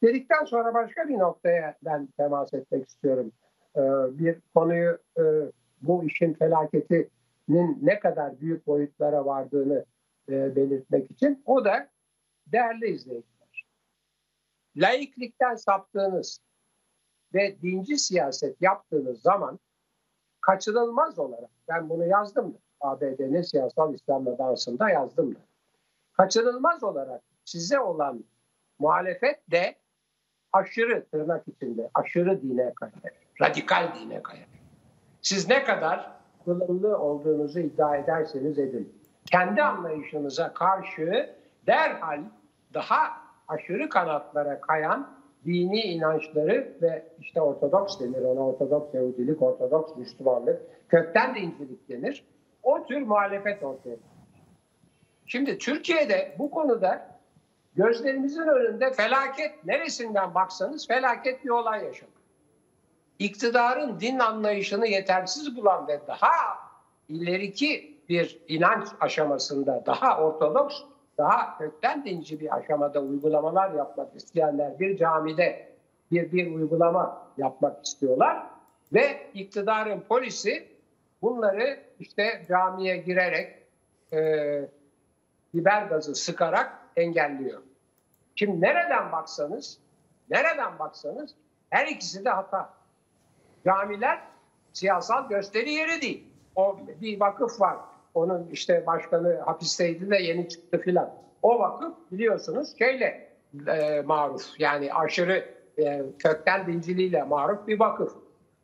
Dedikten 0.03 0.45
sonra 0.45 0.73
başka 0.73 1.09
bir 1.09 1.17
noktaya 1.17 1.75
ben 1.85 2.07
temas 2.17 2.53
etmek 2.53 2.89
istiyorum. 2.89 3.31
Ee, 3.75 3.81
bir 4.19 4.35
konuyu 4.55 4.97
e, 5.17 5.23
bu 5.81 6.03
işin 6.03 6.33
felaketinin 6.33 7.79
ne 7.81 7.99
kadar 7.99 8.41
büyük 8.41 8.67
boyutlara 8.67 9.25
vardığını 9.25 9.85
e, 10.29 10.55
belirtmek 10.55 11.11
için. 11.11 11.43
O 11.45 11.65
da 11.65 11.87
değerli 12.47 12.87
izleyiciler. 12.87 13.36
Laiklikten 14.77 15.55
saptığınız 15.55 16.41
ve 17.33 17.61
dinci 17.61 17.97
siyaset 17.97 18.61
yaptığınız 18.61 19.21
zaman 19.21 19.59
kaçınılmaz 20.41 21.19
olarak 21.19 21.49
ben 21.69 21.89
bunu 21.89 22.05
yazdım 22.05 22.53
da 22.53 22.57
ABD'nin 22.81 23.41
siyasal 23.41 23.93
İslam'la 23.93 24.37
dansında 24.37 24.89
yazdım 24.89 25.35
da 25.35 25.39
kaçınılmaz 26.13 26.83
olarak 26.83 27.21
size 27.45 27.79
olan 27.79 28.23
muhalefet 28.79 29.51
de 29.51 29.75
aşırı 30.53 31.05
tırnak 31.05 31.47
içinde 31.47 31.89
aşırı 31.93 32.41
dine 32.41 32.73
kayar. 32.73 33.13
Radikal 33.41 33.95
dine 33.99 34.23
kayar. 34.23 34.47
Siz 35.21 35.49
ne 35.49 35.63
kadar 35.63 36.11
ılımlı 36.47 36.97
olduğunuzu 36.97 37.59
iddia 37.59 37.97
ederseniz 37.97 38.59
edin. 38.59 39.01
Kendi 39.31 39.63
anlayışınıza 39.63 40.53
karşı 40.53 41.35
derhal 41.67 42.23
daha 42.73 43.26
aşırı 43.47 43.89
kanatlara 43.89 44.61
kayan 44.61 45.17
dini 45.45 45.81
inançları 45.81 46.77
ve 46.81 47.07
işte 47.19 47.41
Ortodoks 47.41 47.99
denir 47.99 48.21
ona 48.21 48.47
Ortodoks 48.47 48.93
Yahudilik, 48.93 49.41
Ortodoks 49.41 49.97
Müslümanlık, 49.97 50.61
kökten 50.89 51.35
dincilik 51.35 51.89
denir. 51.89 52.23
O 52.63 52.85
tür 52.85 53.01
muhalefet 53.01 53.63
ortaya. 53.63 53.95
Şimdi 55.25 55.57
Türkiye'de 55.57 56.35
bu 56.39 56.51
konuda 56.51 57.19
gözlerimizin 57.75 58.47
önünde 58.47 58.93
felaket 58.93 59.65
neresinden 59.65 60.35
baksanız 60.35 60.87
felaket 60.87 61.45
bir 61.45 61.49
olay 61.49 61.85
yaşanıyor. 61.85 62.17
İktidarın 63.19 63.99
din 63.99 64.19
anlayışını 64.19 64.87
yetersiz 64.87 65.55
bulan 65.57 65.87
ve 65.87 65.99
daha 66.07 66.29
ileriki 67.09 67.97
bir 68.09 68.39
inanç 68.47 68.87
aşamasında 68.99 69.83
daha 69.85 70.21
ortodoks, 70.21 70.75
daha 71.17 71.57
kökten 71.57 72.05
dinci 72.05 72.39
bir 72.39 72.55
aşamada 72.55 72.99
uygulamalar 72.99 73.71
yapmak 73.71 74.15
isteyenler 74.15 74.79
bir 74.79 74.97
camide 74.97 75.67
bir, 76.11 76.31
bir 76.31 76.55
uygulama 76.55 77.27
yapmak 77.37 77.85
istiyorlar 77.85 78.47
ve 78.93 79.31
iktidarın 79.33 80.01
polisi 80.01 80.67
bunları 81.21 81.79
işte 81.99 82.45
camiye 82.47 82.97
girerek 82.97 83.63
e, 84.13 84.19
biber 85.53 85.83
gazı 85.83 86.15
sıkarak 86.15 86.79
engelliyor. 86.95 87.61
Şimdi 88.35 88.61
nereden 88.61 89.11
baksanız, 89.11 89.79
nereden 90.29 90.79
baksanız 90.79 91.35
her 91.69 91.87
ikisi 91.87 92.25
de 92.25 92.29
hata. 92.29 92.73
Camiler 93.65 94.21
siyasal 94.73 95.29
gösteri 95.29 95.71
yeri 95.71 96.01
değil. 96.01 96.27
O 96.55 96.77
bir 97.01 97.19
vakıf 97.19 97.61
var. 97.61 97.77
Onun 98.17 98.49
işte 98.51 98.85
başkanı 98.85 99.39
hapisteydi 99.39 100.09
de 100.09 100.15
yeni 100.15 100.49
çıktı 100.49 100.81
filan. 100.81 101.13
O 101.41 101.59
vakıf 101.59 101.93
biliyorsunuz 102.11 102.77
şeyle 102.79 103.29
e, 103.67 104.01
maruf 104.01 104.59
yani 104.59 104.93
aşırı 104.93 105.45
e, 105.77 106.01
kökten 106.19 106.67
dinciliğiyle 106.67 107.23
maruf 107.23 107.67
bir 107.67 107.79
vakıf. 107.79 108.13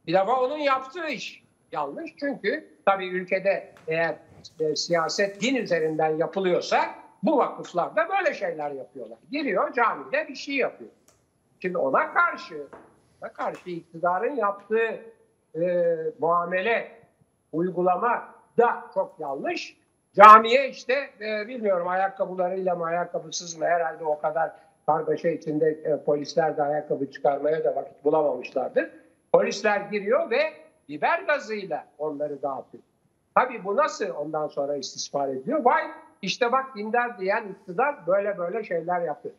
Bir 0.08 0.14
defa 0.14 0.42
onun 0.42 0.58
yaptığı 0.58 1.08
iş 1.08 1.44
yanlış 1.72 2.12
çünkü 2.20 2.68
tabii 2.86 3.08
ülkede 3.08 3.74
eğer 3.88 4.16
e, 4.60 4.76
siyaset 4.76 5.42
din 5.42 5.56
üzerinden 5.56 6.18
yapılıyorsa 6.18 6.96
bu 7.24 7.38
vakıflar 7.38 7.96
da 7.96 8.10
böyle 8.10 8.34
şeyler 8.34 8.72
yapıyorlar. 8.72 9.18
Giriyor 9.32 9.74
camide 9.74 10.28
bir 10.28 10.36
şey 10.36 10.56
yapıyor. 10.56 10.92
Şimdi 11.60 11.78
ona 11.78 12.14
karşı 12.14 12.68
ona 13.22 13.34
karşı 13.34 13.70
iktidarın 13.70 14.36
yaptığı 14.36 15.02
e, 15.56 15.96
muamele, 16.20 16.92
uygulama 17.52 18.33
da 18.58 18.84
çok 18.94 19.16
yanlış. 19.20 19.78
Camiye 20.16 20.70
işte 20.70 20.94
e, 21.20 21.48
bilmiyorum 21.48 21.88
ayakkabılarıyla 21.88 22.76
mı 22.76 22.86
ayakkabısız 22.86 23.58
mı 23.58 23.66
herhalde 23.66 24.06
o 24.06 24.20
kadar 24.20 24.52
kargaşa 24.86 25.30
içinde 25.30 25.70
e, 25.70 26.04
polisler 26.04 26.58
de 26.58 26.64
ayakkabı 26.64 27.12
çıkarmaya 27.12 27.64
da 27.64 27.76
vakit 27.76 28.04
bulamamışlardır. 28.04 28.90
Polisler 29.34 29.80
giriyor 29.80 30.32
ve 30.32 30.54
biber 30.90 31.24
gazıyla 31.24 31.88
onları 31.98 32.42
dağıtıyor. 32.42 32.84
Tabii 33.36 33.64
bu 33.64 33.76
nasıl 33.76 34.10
ondan 34.10 34.48
sonra 34.48 34.76
istismar 34.76 35.28
ediyor? 35.28 35.66
Vay 35.66 35.84
işte 36.22 36.52
bak 36.52 36.76
dindar 36.76 37.20
diyen 37.20 37.48
iktidar 37.48 38.08
böyle 38.08 38.38
böyle 38.38 38.64
şeyler 38.64 39.02
yapıyor. 39.02 39.36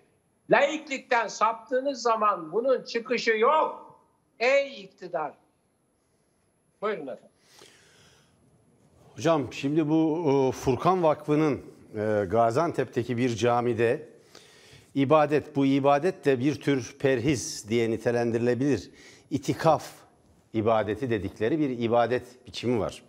Laiklikten 0.50 1.26
saptığınız 1.26 2.02
zaman 2.02 2.52
bunun 2.52 2.82
çıkışı 2.82 3.30
yok. 3.30 4.00
Ey 4.38 4.82
iktidar. 4.82 5.32
Buyurun 6.82 7.06
efendim. 7.06 7.33
Hocam 9.16 9.52
şimdi 9.52 9.88
bu 9.88 10.24
e, 10.28 10.52
Furkan 10.52 11.02
Vakfı'nın 11.02 11.60
e, 11.96 12.24
Gaziantep'teki 12.24 13.16
bir 13.16 13.36
camide 13.36 14.08
ibadet, 14.94 15.56
bu 15.56 15.66
ibadet 15.66 16.24
de 16.24 16.40
bir 16.40 16.54
tür 16.54 16.96
perhiz 16.98 17.68
diye 17.68 17.90
nitelendirilebilir. 17.90 18.90
İtikaf 19.30 19.92
ibadeti 20.52 21.10
dedikleri 21.10 21.58
bir 21.58 21.78
ibadet 21.78 22.22
biçimi 22.46 22.78
var. 22.78 23.02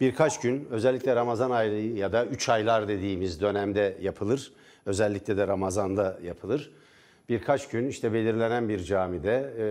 Birkaç 0.00 0.40
gün 0.40 0.68
özellikle 0.70 1.16
Ramazan 1.16 1.50
ayı 1.50 1.96
ya 1.96 2.12
da 2.12 2.26
3 2.26 2.48
aylar 2.48 2.88
dediğimiz 2.88 3.40
dönemde 3.40 3.98
yapılır. 4.00 4.52
Özellikle 4.86 5.36
de 5.36 5.46
Ramazan'da 5.46 6.18
yapılır. 6.24 6.72
Birkaç 7.28 7.68
gün 7.68 7.88
işte 7.88 8.12
belirlenen 8.12 8.68
bir 8.68 8.84
camide 8.84 9.52
e, 9.58 9.64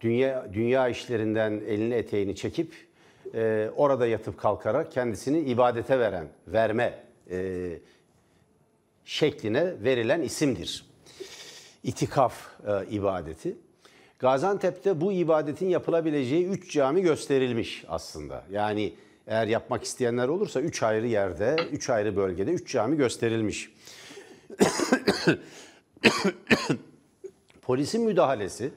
dünya 0.00 0.46
dünya 0.52 0.88
işlerinden 0.88 1.52
elini 1.66 1.94
eteğini 1.94 2.36
çekip 2.36 2.86
e, 3.34 3.70
orada 3.76 4.06
yatıp 4.06 4.38
kalkarak 4.38 4.92
kendisini 4.92 5.38
ibadete 5.40 5.98
veren, 5.98 6.28
verme 6.46 7.04
e, 7.30 7.68
şekline 9.04 9.84
verilen 9.84 10.22
isimdir. 10.22 10.86
İtikaf 11.82 12.46
e, 12.66 12.86
ibadeti. 12.90 13.56
Gaziantep'te 14.18 15.00
bu 15.00 15.12
ibadetin 15.12 15.68
yapılabileceği 15.68 16.46
üç 16.46 16.72
cami 16.72 17.02
gösterilmiş 17.02 17.84
aslında. 17.88 18.44
Yani 18.50 18.94
eğer 19.26 19.46
yapmak 19.46 19.84
isteyenler 19.84 20.28
olursa 20.28 20.60
üç 20.60 20.82
ayrı 20.82 21.06
yerde, 21.06 21.56
üç 21.72 21.90
ayrı 21.90 22.16
bölgede 22.16 22.52
üç 22.52 22.72
cami 22.72 22.96
gösterilmiş. 22.96 23.72
Polisin 27.62 28.02
müdahalesi 28.04 28.70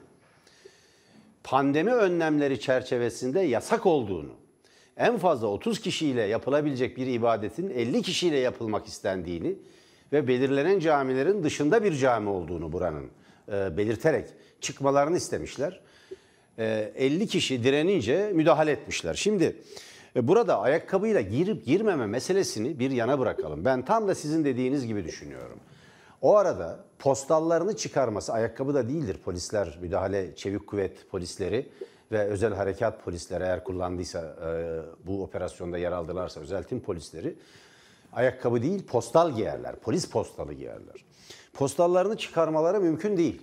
pandemi 1.44 1.92
önlemleri 1.92 2.60
çerçevesinde 2.60 3.40
yasak 3.40 3.86
olduğunu, 3.86 4.32
en 4.96 5.18
fazla 5.18 5.46
30 5.46 5.80
kişiyle 5.80 6.22
yapılabilecek 6.22 6.96
bir 6.96 7.06
ibadetin 7.06 7.70
50 7.70 8.02
kişiyle 8.02 8.38
yapılmak 8.38 8.86
istendiğini 8.86 9.56
ve 10.12 10.28
belirlenen 10.28 10.78
camilerin 10.78 11.42
dışında 11.42 11.84
bir 11.84 11.96
cami 11.96 12.28
olduğunu 12.28 12.72
buranın 12.72 13.10
e, 13.48 13.76
belirterek 13.76 14.28
çıkmalarını 14.60 15.16
istemişler. 15.16 15.80
E, 16.58 16.92
50 16.96 17.26
kişi 17.26 17.64
direnince 17.64 18.30
müdahale 18.34 18.70
etmişler. 18.70 19.14
Şimdi 19.14 19.56
e, 20.16 20.28
burada 20.28 20.60
ayakkabıyla 20.60 21.20
girip 21.20 21.66
girmeme 21.66 22.06
meselesini 22.06 22.78
bir 22.78 22.90
yana 22.90 23.18
bırakalım. 23.18 23.64
Ben 23.64 23.84
tam 23.84 24.08
da 24.08 24.14
sizin 24.14 24.44
dediğiniz 24.44 24.86
gibi 24.86 25.04
düşünüyorum. 25.04 25.60
O 26.22 26.36
arada 26.36 26.84
postallarını 26.98 27.76
çıkarması 27.76 28.32
ayakkabı 28.32 28.74
da 28.74 28.88
değildir. 28.88 29.16
Polisler, 29.24 29.78
müdahale, 29.80 30.36
çevik 30.36 30.66
kuvvet 30.66 31.10
polisleri 31.10 31.66
ve 32.12 32.24
özel 32.24 32.54
harekat 32.54 33.04
polisleri 33.04 33.44
eğer 33.44 33.64
kullandıysa 33.64 34.36
e, 34.46 35.06
bu 35.06 35.22
operasyonda 35.22 35.78
yer 35.78 35.92
aldılarsa 35.92 36.40
özel 36.40 36.62
tim 36.62 36.80
polisleri 36.80 37.36
ayakkabı 38.12 38.62
değil 38.62 38.86
postal 38.86 39.34
giyerler. 39.34 39.76
Polis 39.76 40.10
postalı 40.10 40.54
giyerler. 40.54 41.04
Postallarını 41.52 42.16
çıkarmaları 42.16 42.80
mümkün 42.80 43.16
değil. 43.16 43.42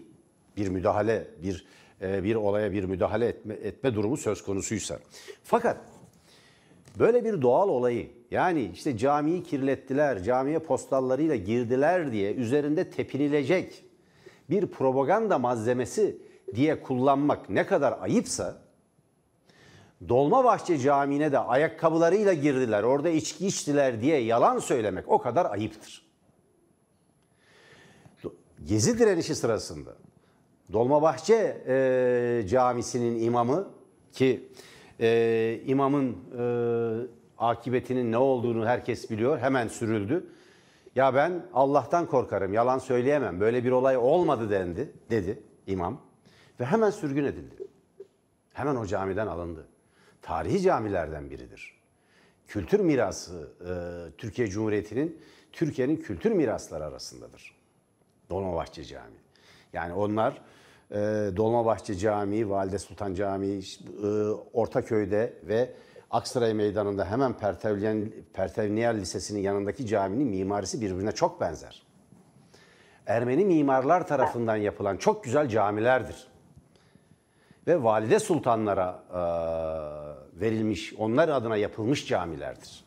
Bir 0.57 0.67
müdahale, 0.67 1.27
bir 1.43 1.65
e, 2.01 2.23
bir 2.23 2.35
olaya 2.35 2.71
bir 2.71 2.83
müdahale 2.83 3.25
etme, 3.25 3.53
etme 3.53 3.95
durumu 3.95 4.17
söz 4.17 4.43
konusuysa. 4.43 4.99
Fakat 5.43 5.77
böyle 6.99 7.25
bir 7.25 7.41
doğal 7.41 7.69
olayı 7.69 8.09
yani 8.31 8.71
işte 8.73 8.97
camiyi 8.97 9.43
kirlettiler, 9.43 10.23
camiye 10.23 10.59
postallarıyla 10.59 11.35
girdiler 11.35 12.11
diye 12.11 12.33
üzerinde 12.33 12.89
tepinilecek 12.89 13.83
bir 14.49 14.67
propaganda 14.67 15.37
malzemesi 15.37 16.17
diye 16.55 16.81
kullanmak 16.81 17.49
ne 17.49 17.65
kadar 17.65 17.97
ayıpsa 18.01 18.67
Dolmabahçe 20.09 20.77
Camii'ne 20.77 21.31
de 21.31 21.39
ayakkabılarıyla 21.39 22.33
girdiler, 22.33 22.83
orada 22.83 23.09
içki 23.09 23.47
içtiler 23.47 24.01
diye 24.01 24.17
yalan 24.17 24.59
söylemek 24.59 25.11
o 25.11 25.17
kadar 25.17 25.51
ayıptır. 25.51 26.07
Gezi 28.65 28.99
direnişi 28.99 29.35
sırasında 29.35 29.95
Dolmabahçe 30.73 31.63
e, 31.67 32.47
Camisi'nin 32.47 33.21
imamı 33.21 33.67
ki 34.11 34.49
e, 34.99 35.61
imamın 35.65 36.17
e, 36.39 36.43
akıbetinin 37.37 38.11
ne 38.11 38.17
olduğunu 38.17 38.65
herkes 38.65 39.09
biliyor. 39.09 39.39
Hemen 39.39 39.67
sürüldü. 39.67 40.27
Ya 40.95 41.15
ben 41.15 41.45
Allah'tan 41.53 42.05
korkarım, 42.05 42.53
yalan 42.53 42.77
söyleyemem. 42.77 43.39
Böyle 43.39 43.63
bir 43.63 43.71
olay 43.71 43.97
olmadı 43.97 44.49
dendi, 44.49 44.93
dedi 45.09 45.43
imam. 45.67 46.06
Ve 46.59 46.65
hemen 46.65 46.89
sürgün 46.89 47.23
edildi. 47.23 47.67
Hemen 48.53 48.75
o 48.75 48.85
camiden 48.85 49.27
alındı. 49.27 49.67
Tarihi 50.21 50.61
camilerden 50.61 51.29
biridir. 51.29 51.77
Kültür 52.47 52.79
mirası 52.79 53.51
e, 53.61 53.71
Türkiye 54.17 54.47
Cumhuriyeti'nin 54.47 55.21
Türkiye'nin 55.51 55.95
kültür 55.97 56.31
mirasları 56.31 56.85
arasındadır. 56.85 57.55
Dolmabahçe 58.29 58.83
Camii. 58.83 59.19
Yani 59.73 59.93
onlar 59.93 60.41
e, 60.91 60.95
Dolmabahçe 61.37 61.95
Camii, 61.95 62.49
Valide 62.49 62.79
Sultan 62.79 63.13
Camii, 63.13 63.59
e, 64.03 64.07
Ortaköy'de 64.53 65.33
ve 65.43 65.73
Aksaray 66.11 66.53
Meydanı'nda 66.53 67.11
hemen 67.11 67.33
Pertevniyel, 68.33 68.97
Lisesi'nin 68.97 69.39
yanındaki 69.39 69.85
caminin 69.85 70.27
mimarisi 70.27 70.81
birbirine 70.81 71.11
çok 71.11 71.41
benzer. 71.41 71.83
Ermeni 73.07 73.45
mimarlar 73.45 74.07
tarafından 74.07 74.55
yapılan 74.55 74.97
çok 74.97 75.23
güzel 75.23 75.49
camilerdir. 75.49 76.27
Ve 77.67 77.83
valide 77.83 78.19
sultanlara 78.19 79.03
e, 79.09 79.21
verilmiş, 80.41 80.93
onlar 80.97 81.29
adına 81.29 81.57
yapılmış 81.57 82.07
camilerdir. 82.07 82.85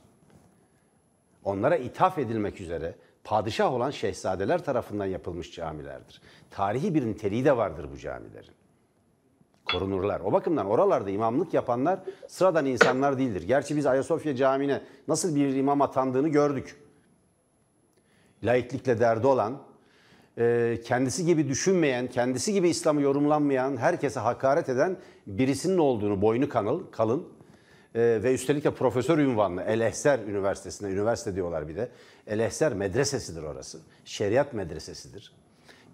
Onlara 1.44 1.76
ithaf 1.76 2.18
edilmek 2.18 2.60
üzere 2.60 2.94
padişah 3.24 3.72
olan 3.72 3.90
şehzadeler 3.90 4.64
tarafından 4.64 5.06
yapılmış 5.06 5.52
camilerdir. 5.52 6.22
Tarihi 6.50 6.94
bir 6.94 7.06
niteliği 7.06 7.44
de 7.44 7.56
vardır 7.56 7.88
bu 7.92 7.98
camilerin. 7.98 8.54
Korunurlar. 9.72 10.20
O 10.20 10.32
bakımdan 10.32 10.66
oralarda 10.66 11.10
imamlık 11.10 11.54
yapanlar 11.54 12.00
sıradan 12.28 12.66
insanlar 12.66 13.18
değildir. 13.18 13.42
Gerçi 13.42 13.76
biz 13.76 13.86
Ayasofya 13.86 14.36
Camii'ne 14.36 14.82
nasıl 15.08 15.36
bir 15.36 15.54
imam 15.56 15.82
atandığını 15.82 16.28
gördük. 16.28 16.76
Laiklikle 18.42 19.00
derdi 19.00 19.26
olan, 19.26 19.62
kendisi 20.84 21.26
gibi 21.26 21.48
düşünmeyen, 21.48 22.06
kendisi 22.06 22.52
gibi 22.52 22.68
İslam'ı 22.68 23.02
yorumlanmayan, 23.02 23.76
herkese 23.76 24.20
hakaret 24.20 24.68
eden 24.68 24.96
birisinin 25.26 25.78
olduğunu 25.78 26.22
boynu 26.22 26.48
kanıl, 26.48 26.90
kalın 26.90 27.28
e, 27.94 28.20
ve 28.22 28.34
üstelik 28.34 28.64
de 28.64 28.70
profesör 28.70 29.18
ünvanlı 29.18 29.62
El 29.62 29.80
Ehser 29.80 30.18
Üniversitesi'nde, 30.18 30.90
üniversite 30.90 31.34
diyorlar 31.34 31.68
bir 31.68 31.76
de. 31.76 31.88
El 32.26 32.38
Ehser 32.38 32.72
medresesidir 32.72 33.42
orası. 33.42 33.78
Şeriat 34.04 34.54
medresesidir. 34.54 35.32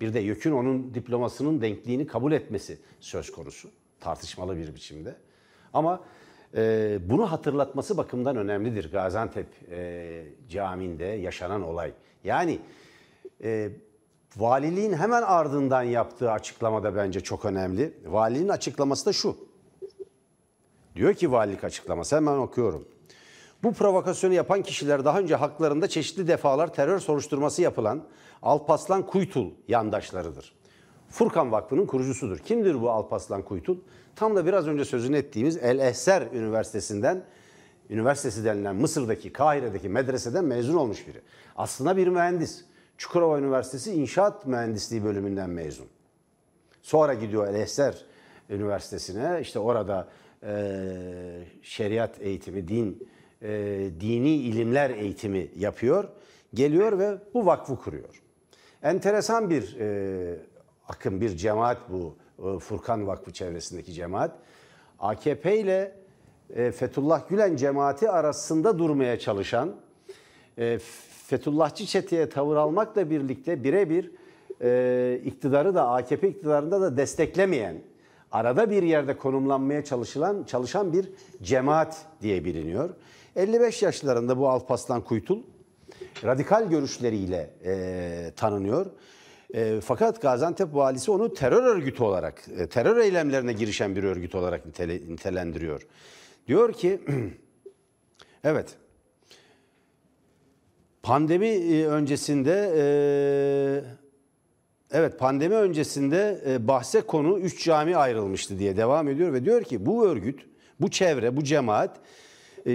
Bir 0.01 0.15
de 0.15 0.21
YÖK'ün 0.21 0.53
onun 0.53 0.95
diplomasının 0.95 1.61
denkliğini 1.61 2.07
kabul 2.07 2.33
etmesi 2.33 2.79
söz 3.01 3.33
konusu. 3.33 3.71
Tartışmalı 4.01 4.57
bir 4.57 4.75
biçimde. 4.75 5.15
Ama 5.73 6.05
e, 6.57 6.99
bunu 7.09 7.33
hatırlatması 7.33 7.97
bakımdan 7.97 8.37
önemlidir 8.37 8.93
Gaziantep 8.93 9.47
e, 9.71 10.25
Camii'nde 10.49 11.05
yaşanan 11.05 11.63
olay. 11.63 11.93
Yani 12.25 12.59
e, 13.43 13.71
valiliğin 14.37 14.93
hemen 14.93 15.23
ardından 15.23 15.83
yaptığı 15.83 16.31
açıklamada 16.31 16.97
bence 16.97 17.21
çok 17.21 17.45
önemli. 17.45 17.99
Valiliğin 18.07 18.49
açıklaması 18.49 19.07
da 19.07 19.13
şu. 19.13 19.37
Diyor 20.97 21.15
ki 21.15 21.33
valilik 21.33 21.65
açıklaması 21.65 22.17
hemen 22.17 22.39
okuyorum. 22.39 22.89
Bu 23.63 23.73
provokasyonu 23.73 24.35
yapan 24.35 24.63
kişiler 24.63 25.05
daha 25.05 25.19
önce 25.19 25.35
haklarında 25.35 25.89
çeşitli 25.89 26.29
defalar 26.29 26.75
terör 26.75 26.99
soruşturması 26.99 27.63
yapılan 27.63 28.03
Alpaslan 28.43 29.07
Kuytul 29.07 29.51
yandaşlarıdır. 29.69 30.55
Furkan 31.09 31.53
Vakfı'nın 31.53 31.87
kurucusudur. 31.87 32.39
Kimdir 32.39 32.81
bu 32.83 32.91
Alpaslan 32.91 33.43
Kuytul? 33.43 33.77
Tam 34.17 34.37
da 34.37 34.47
biraz 34.47 34.69
önce 34.69 34.85
sözünü 34.85 35.17
ettiğimiz 35.17 35.57
El 35.57 35.79
Ehser 35.79 36.23
Üniversitesi'nden, 36.33 37.25
üniversitesi 37.91 38.45
denilen 38.45 38.77
Mısır'daki, 38.77 39.33
Kahire'deki 39.33 39.89
medreseden 39.89 40.45
mezun 40.45 40.77
olmuş 40.77 41.07
biri. 41.09 41.21
Aslında 41.57 41.97
bir 41.97 42.09
mühendis. 42.09 42.65
Çukurova 42.99 43.39
Üniversitesi 43.39 43.93
İnşaat 43.93 44.47
Mühendisliği 44.47 45.05
bölümünden 45.05 45.51
mezun. 45.51 45.87
Sonra 46.83 47.15
gidiyor 47.15 47.49
El 47.49 47.55
Ehser 47.55 48.05
Üniversitesi'ne. 48.51 49.39
İşte 49.41 49.59
orada 49.59 50.09
e, 50.43 50.55
şeriat 51.63 52.21
eğitimi, 52.21 52.69
din, 52.69 53.09
e, 53.43 53.49
dini 54.01 54.31
ilimler 54.31 54.91
eğitimi 54.91 55.49
yapıyor. 55.57 56.09
Geliyor 56.55 56.99
ve 56.99 57.19
bu 57.35 57.47
vakfı 57.47 57.77
kuruyor. 57.77 58.23
Enteresan 58.83 59.51
bir 59.51 59.77
e, 59.81 60.39
akım, 60.89 61.21
bir 61.21 61.37
cemaat 61.37 61.79
bu 61.91 62.17
e, 62.39 62.59
Furkan 62.59 63.07
Vakfı 63.07 63.33
çevresindeki 63.33 63.93
cemaat. 63.93 64.39
AKP 64.99 65.59
ile 65.59 65.93
e, 66.55 66.73
Fethullah 66.73 67.29
Gülen 67.29 67.57
cemaati 67.57 68.11
arasında 68.11 68.79
durmaya 68.79 69.19
çalışan, 69.19 69.77
e, 70.59 70.79
Fethullahçı 71.27 71.87
çeteye 71.87 72.29
tavır 72.29 72.57
almakla 72.57 73.11
birlikte 73.11 73.65
birebir 73.65 74.11
e, 74.63 75.21
iktidarı 75.25 75.75
da 75.75 75.89
AKP 75.89 76.29
iktidarında 76.29 76.81
da 76.81 76.97
desteklemeyen, 76.97 77.77
arada 78.33 78.71
bir 78.71 78.83
yerde 78.83 79.17
konumlanmaya 79.17 79.85
çalışılan 79.85 80.45
çalışan 80.45 80.93
bir 80.93 81.09
cemaat 81.43 82.07
diye 82.23 82.45
biliniyor. 82.45 82.91
55 83.37 83.83
yaşlarında 83.83 84.39
bu 84.39 84.49
Alpaslan 84.49 85.01
Kuytul 85.01 85.43
radikal 86.25 86.69
görüşleriyle 86.71 87.51
e, 87.65 88.33
tanınıyor. 88.37 88.87
E, 89.55 89.81
fakat 89.81 90.23
Gaziantep 90.23 90.75
valisi 90.75 91.11
onu 91.11 91.35
terör 91.35 91.63
örgütü 91.63 92.03
olarak, 92.03 92.45
e, 92.59 92.67
terör 92.67 92.97
eylemlerine 92.97 93.53
girişen 93.53 93.97
bir 93.97 94.05
örgüt 94.05 94.35
olarak 94.35 94.67
nitele, 94.67 94.95
nitelendiriyor. 94.95 95.87
Diyor 96.49 96.73
ki, 96.73 97.01
evet, 98.45 98.77
pandemi 101.07 101.47
e, 101.47 101.87
öncesinde, 101.87 102.73
e, 102.77 102.85
evet 104.91 105.19
pandemi 105.19 105.55
öncesinde 105.55 106.43
e, 106.47 106.69
bahse 106.69 107.01
konu 107.01 107.39
üç 107.39 107.65
cami 107.65 107.97
ayrılmıştı 107.97 108.59
diye 108.59 108.77
devam 108.77 109.09
ediyor 109.09 109.33
ve 109.33 109.45
diyor 109.45 109.63
ki 109.63 109.87
bu 109.87 110.07
örgüt, 110.07 110.47
bu 110.81 110.91
çevre, 110.91 111.37
bu 111.37 111.45
cemaat 111.45 112.01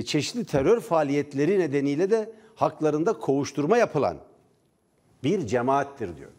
çeşitli 0.05 0.45
terör 0.45 0.79
faaliyetleri 0.79 1.59
nedeniyle 1.59 2.11
de 2.11 2.31
haklarında 2.55 3.13
kovuşturma 3.13 3.77
yapılan 3.77 4.17
bir 5.23 5.47
cemaattir 5.47 6.17
diyor. 6.17 6.31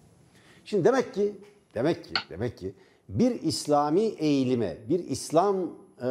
Şimdi 0.64 0.84
demek 0.84 1.14
ki 1.14 1.32
demek 1.74 2.04
ki 2.04 2.14
demek 2.30 2.58
ki 2.58 2.74
bir 3.08 3.42
İslami 3.42 4.02
eğilime, 4.02 4.76
bir 4.88 4.98
İslam 4.98 5.56
e, 6.02 6.08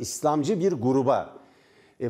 İslamcı 0.00 0.60
bir 0.60 0.72
gruba, 0.72 1.38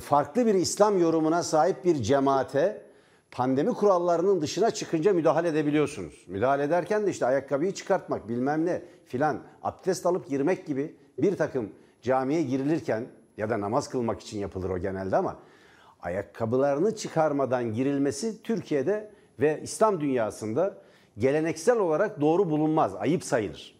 farklı 0.01 0.47
bir 0.47 0.55
İslam 0.55 0.99
yorumuna 0.99 1.43
sahip 1.43 1.85
bir 1.85 2.03
cemaate 2.03 2.88
pandemi 3.31 3.75
kurallarının 3.75 4.43
dışına 4.43 4.71
çıkınca 4.71 5.13
müdahale 5.13 5.49
edebiliyorsunuz. 5.49 6.25
Müdahale 6.27 6.63
ederken 6.63 7.07
de 7.07 7.11
işte 7.11 7.27
ayakkabıyı 7.27 7.75
çıkartmak, 7.75 8.29
bilmem 8.29 8.67
ne 8.67 8.83
filan, 9.05 9.43
abdest 9.63 10.07
alıp 10.07 10.29
girmek 10.29 10.67
gibi 10.67 10.97
bir 11.19 11.37
takım 11.37 11.73
camiye 12.03 12.43
girilirken 12.43 13.07
ya 13.37 13.51
da 13.51 13.61
namaz 13.61 13.89
kılmak 13.89 14.21
için 14.21 14.39
yapılır 14.39 14.71
o 14.71 14.79
genelde 14.79 15.17
ama 15.17 15.37
ayakkabılarını 16.01 16.97
çıkarmadan 16.97 17.73
girilmesi 17.73 18.43
Türkiye'de 18.43 19.11
ve 19.41 19.61
İslam 19.63 20.01
dünyasında 20.01 20.79
geleneksel 21.19 21.79
olarak 21.79 22.21
doğru 22.21 22.51
bulunmaz, 22.51 22.95
ayıp 22.95 23.25
sayılır. 23.25 23.79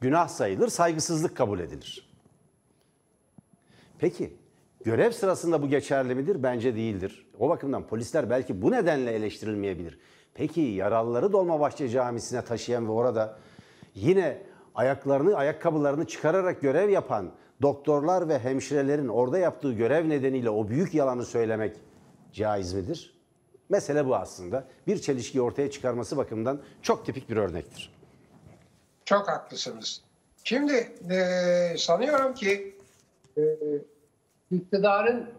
Günah 0.00 0.28
sayılır, 0.28 0.68
saygısızlık 0.68 1.36
kabul 1.36 1.60
edilir. 1.60 2.12
Peki 3.98 4.36
görev 4.84 5.12
sırasında 5.12 5.62
bu 5.62 5.68
geçerli 5.68 6.14
midir? 6.14 6.42
Bence 6.42 6.76
değildir. 6.76 7.26
O 7.38 7.48
bakımdan 7.48 7.86
polisler 7.86 8.30
belki 8.30 8.62
bu 8.62 8.70
nedenle 8.70 9.12
eleştirilmeyebilir. 9.12 9.98
Peki 10.34 10.60
yaralıları 10.60 11.32
Dolmabahçe 11.32 11.88
Camisi'ne 11.88 12.44
taşıyan 12.44 12.86
ve 12.86 12.92
orada 12.92 13.38
yine 13.94 14.42
ayaklarını, 14.74 15.36
ayakkabılarını 15.36 16.06
çıkararak 16.06 16.60
görev 16.60 16.88
yapan 16.88 17.30
doktorlar 17.62 18.28
ve 18.28 18.38
hemşirelerin 18.38 19.08
orada 19.08 19.38
yaptığı 19.38 19.72
görev 19.72 20.08
nedeniyle 20.08 20.50
o 20.50 20.68
büyük 20.68 20.94
yalanı 20.94 21.24
söylemek 21.24 21.76
caiz 22.32 22.72
midir? 22.72 23.18
Mesele 23.68 24.06
bu 24.06 24.16
aslında. 24.16 24.64
Bir 24.86 24.98
çelişki 24.98 25.42
ortaya 25.42 25.70
çıkarması 25.70 26.16
bakımından 26.16 26.62
çok 26.82 27.06
tipik 27.06 27.30
bir 27.30 27.36
örnektir. 27.36 27.92
Çok 29.04 29.28
haklısınız. 29.28 30.02
Şimdi 30.44 30.92
e, 31.10 31.78
sanıyorum 31.78 32.34
ki 32.34 32.76
e, 33.36 33.42
iktidarın 34.52 35.30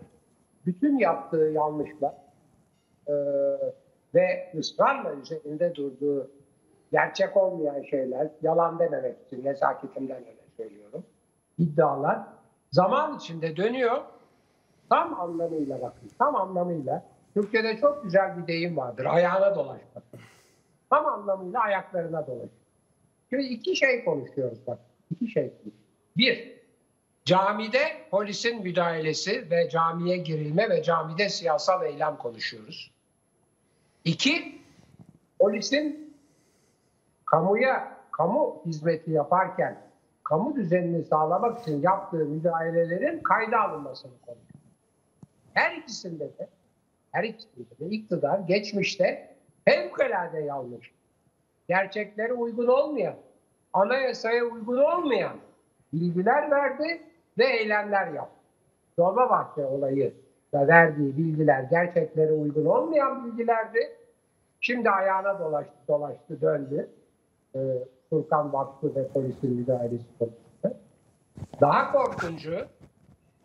bütün 0.65 0.97
yaptığı 0.97 1.51
yanlışlar 1.53 2.13
e, 3.07 3.13
ve 4.15 4.53
ısrarla 4.57 5.13
üzerinde 5.13 5.75
durduğu 5.75 6.31
gerçek 6.91 7.37
olmayan 7.37 7.81
şeyler, 7.81 8.27
yalan 8.41 8.79
dememek 8.79 9.15
için 9.27 9.45
nezaketimden 9.45 10.17
öyle 10.17 10.43
söylüyorum, 10.57 11.03
iddialar 11.57 12.19
zaman 12.71 13.17
içinde 13.17 13.57
dönüyor. 13.57 14.01
Tam 14.89 15.19
anlamıyla 15.19 15.81
bakın, 15.81 16.09
tam 16.19 16.35
anlamıyla. 16.35 17.03
Türkiye'de 17.33 17.77
çok 17.77 18.03
güzel 18.03 18.37
bir 18.37 18.47
deyim 18.47 18.77
vardır, 18.77 19.05
ayağına 19.05 19.55
dolaşmak. 19.55 20.03
Tam 20.89 21.05
anlamıyla 21.05 21.59
ayaklarına 21.59 22.27
dolaşıyor. 22.27 22.49
Şimdi 23.29 23.43
iki 23.43 23.75
şey 23.75 24.05
konuşuyoruz 24.05 24.67
bak. 24.67 24.79
İki 25.11 25.27
şey. 25.27 25.53
Bir, 26.17 26.62
camide 27.25 28.07
polisin 28.11 28.61
müdahalesi 28.61 29.51
ve 29.51 29.69
camiye 29.69 30.17
girilme 30.17 30.69
ve 30.69 30.83
camide 30.83 31.29
siyasal 31.29 31.85
eylem 31.85 32.17
konuşuyoruz. 32.17 32.91
İki, 34.03 34.61
polisin 35.39 36.15
kamuya 37.25 37.97
kamu 38.11 38.61
hizmeti 38.65 39.11
yaparken 39.11 39.81
kamu 40.23 40.55
düzenini 40.55 41.03
sağlamak 41.03 41.61
için 41.61 41.81
yaptığı 41.81 42.25
müdahalelerin 42.25 43.19
kayda 43.19 43.61
alınmasını 43.61 44.11
konuşuyoruz. 44.25 44.53
Her 45.53 45.77
ikisinde 45.77 46.23
de 46.23 46.49
her 47.11 47.23
ikisinde 47.23 47.79
de 47.79 47.85
iktidar 47.85 48.39
geçmişte 48.39 49.35
fevkalade 49.65 50.39
yanlış 50.39 50.91
gerçeklere 51.67 52.33
uygun 52.33 52.67
olmayan, 52.67 53.15
anayasaya 53.73 54.43
uygun 54.43 54.77
olmayan 54.77 55.37
bilgiler 55.93 56.51
verdi 56.51 57.01
ve 57.37 57.45
eylemler 57.45 58.07
yaptı. 58.07 58.39
Dolmabahçe 58.97 59.65
olayı 59.65 60.13
da 60.53 60.67
verdiği 60.67 61.17
bilgiler 61.17 61.63
gerçeklere 61.63 62.31
uygun 62.31 62.65
olmayan 62.65 63.25
bilgilerdi. 63.25 63.79
Şimdi 64.61 64.89
ayağına 64.89 65.39
dolaştı, 65.39 65.73
dolaştı 65.87 66.41
döndü. 66.41 66.89
Ee, 67.55 67.59
Furkan 68.09 68.53
Vakfı 68.53 68.95
ve 68.95 69.07
polisin 69.07 69.55
müdahalesi 69.55 70.05
konusunda. 70.19 70.79
Daha 71.61 71.91
korkuncu 71.91 72.57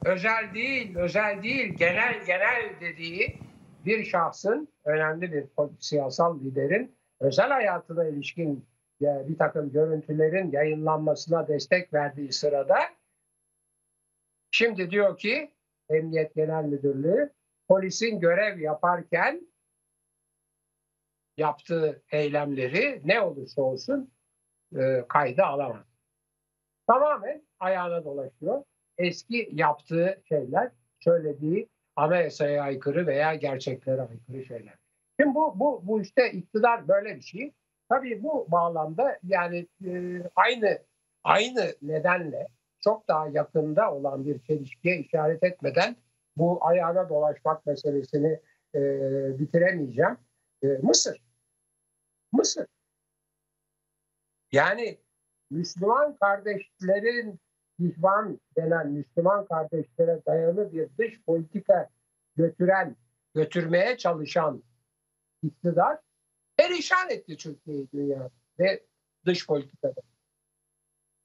özel 0.04 0.54
değil, 0.54 0.96
özel 0.96 1.42
değil, 1.42 1.74
genel 1.74 2.14
genel 2.26 2.80
dediği 2.80 3.38
bir 3.86 4.04
şahsın, 4.04 4.68
önemli 4.84 5.32
bir 5.32 5.44
siyasal 5.80 6.40
liderin 6.40 6.94
özel 7.20 7.48
hayatına 7.48 8.04
ilişkin 8.04 8.64
bir 9.00 9.38
takım 9.38 9.72
görüntülerin 9.72 10.50
yayınlanmasına 10.52 11.48
destek 11.48 11.94
verdiği 11.94 12.32
sırada 12.32 12.78
şimdi 14.50 14.90
diyor 14.90 15.18
ki 15.18 15.54
Emniyet 15.88 16.34
Genel 16.34 16.64
Müdürlüğü 16.64 17.32
polisin 17.68 18.20
görev 18.20 18.58
yaparken 18.58 19.48
yaptığı 21.36 22.02
eylemleri 22.12 23.02
ne 23.04 23.20
olursa 23.20 23.62
olsun 23.62 24.10
e, 24.76 25.04
kayda 25.08 25.46
alamaz. 25.46 25.86
Tamamen 26.86 27.42
ayağına 27.60 28.04
dolaşıyor. 28.04 28.64
Eski 28.98 29.50
yaptığı 29.52 30.22
şeyler, 30.28 30.70
söylediği 31.00 31.68
anayasaya 31.96 32.62
aykırı 32.62 33.06
veya 33.06 33.34
gerçeklere 33.34 34.00
aykırı 34.00 34.44
şeyler. 34.44 34.74
Şimdi 35.20 35.34
bu, 35.34 35.60
bu, 35.60 35.80
bu 35.86 36.00
işte 36.00 36.32
iktidar 36.32 36.88
böyle 36.88 37.16
bir 37.16 37.22
şey. 37.22 37.52
Tabii 37.88 38.22
bu 38.22 38.46
bağlamda 38.50 39.18
yani 39.22 39.66
e, 39.86 40.22
aynı 40.36 40.78
aynı 41.24 41.74
nedenle 41.82 42.48
çok 42.88 43.08
daha 43.08 43.28
yakında 43.28 43.94
olan 43.94 44.26
bir 44.26 44.38
çelişkiye 44.38 44.98
işaret 44.98 45.42
etmeden 45.42 45.96
bu 46.36 46.66
ayağına 46.66 47.08
dolaşmak 47.08 47.66
meselesini 47.66 48.40
e, 48.74 48.80
bitiremeyeceğim. 49.38 50.16
E, 50.62 50.66
Mısır. 50.66 51.22
Mısır. 52.32 52.66
Yani 54.52 54.98
Müslüman 55.50 56.16
kardeşlerin 56.16 57.40
ihvan 57.78 58.40
denen 58.56 58.90
Müslüman 58.90 59.46
kardeşlere 59.46 60.22
dayalı 60.26 60.72
bir 60.72 60.88
dış 60.98 61.22
politika 61.22 61.88
götüren, 62.36 62.96
götürmeye 63.34 63.96
çalışan 63.96 64.62
iktidar 65.42 65.98
perişan 66.56 67.10
etti 67.10 67.36
Türkiye'yi 67.36 67.88
dünya 67.92 68.30
ve 68.58 68.82
dış 69.26 69.46
politikada. 69.46 70.00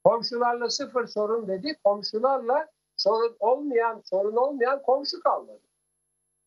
Komşularla 0.04 0.70
sıfır 0.70 1.06
sorun 1.06 1.48
dedi. 1.48 1.78
Komşularla 1.84 2.68
sorun 2.96 3.36
olmayan, 3.40 4.02
sorun 4.04 4.36
olmayan 4.36 4.82
komşu 4.82 5.20
kalmadı. 5.20 5.62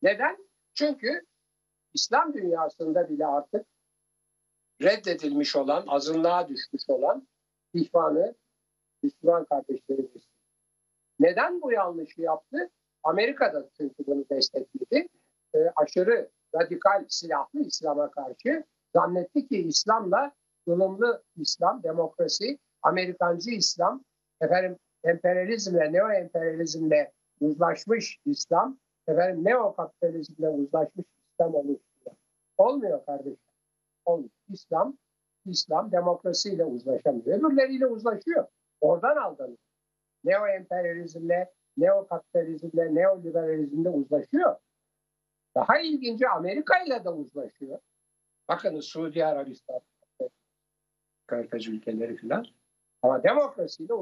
Neden? 0.01 0.47
Çünkü 0.73 1.25
İslam 1.93 2.33
dünyasında 2.33 3.09
bile 3.09 3.25
artık 3.25 3.65
reddedilmiş 4.81 5.55
olan, 5.55 5.83
azınlığa 5.87 6.47
düşmüş 6.47 6.89
olan 6.89 7.27
ihvanı 7.73 8.35
Müslüman 9.03 9.45
kardeşlerimiz. 9.45 10.27
Neden 11.19 11.61
bu 11.61 11.71
yanlışı 11.71 12.21
yaptı? 12.21 12.69
Amerika'da 13.03 13.69
çünkü 13.77 13.95
bunu 14.07 14.25
destekledi. 14.29 15.07
E, 15.55 15.57
aşırı 15.75 16.29
radikal 16.55 17.05
silahlı 17.09 17.59
İslam'a 17.59 18.11
karşı 18.11 18.63
zannetti 18.95 19.47
ki 19.47 19.57
İslam'la 19.57 20.31
ılımlı 20.67 21.23
İslam, 21.35 21.83
demokrasi, 21.83 22.59
Amerikancı 22.81 23.49
İslam, 23.49 24.03
efendim 24.41 24.77
emperyalizmle, 25.03 25.93
neo 25.93 26.11
emperyalizmle 26.11 27.11
uzlaşmış 27.39 28.19
İslam, 28.25 28.77
efendim 29.07 29.45
neo 29.45 29.75
kapitalizmle 29.75 30.49
uzlaşmış 30.49 31.05
İslam 31.31 31.55
oluşturuyor. 31.55 32.15
Olmuyor 32.57 33.05
kardeşim. 33.05 33.37
Olmuyor. 34.05 34.29
İslam, 34.49 34.97
İslam 35.45 35.91
demokrasiyle 35.91 36.65
uzlaşamıyor. 36.65 37.39
Öbürleriyle 37.39 37.87
uzlaşıyor. 37.87 38.47
Oradan 38.81 39.15
aldanıyor. 39.15 39.57
Neo 40.23 40.47
emperyalizmle, 40.47 41.51
neo 41.77 42.07
kapitalizmle, 42.07 42.95
neoliberalizmle 42.95 43.89
uzlaşıyor. 43.89 44.55
Daha 45.55 45.79
ilginci 45.79 46.27
Amerika 46.27 46.83
ile 46.83 47.03
de 47.03 47.09
uzlaşıyor. 47.09 47.79
Bakın 48.47 48.79
Suudi 48.79 49.25
Arabistan, 49.25 49.81
Kartacı 51.27 51.71
ülkeleri 51.71 52.15
filan. 52.15 52.45
Ama 53.07 53.23
demokrasiyle. 53.23 53.93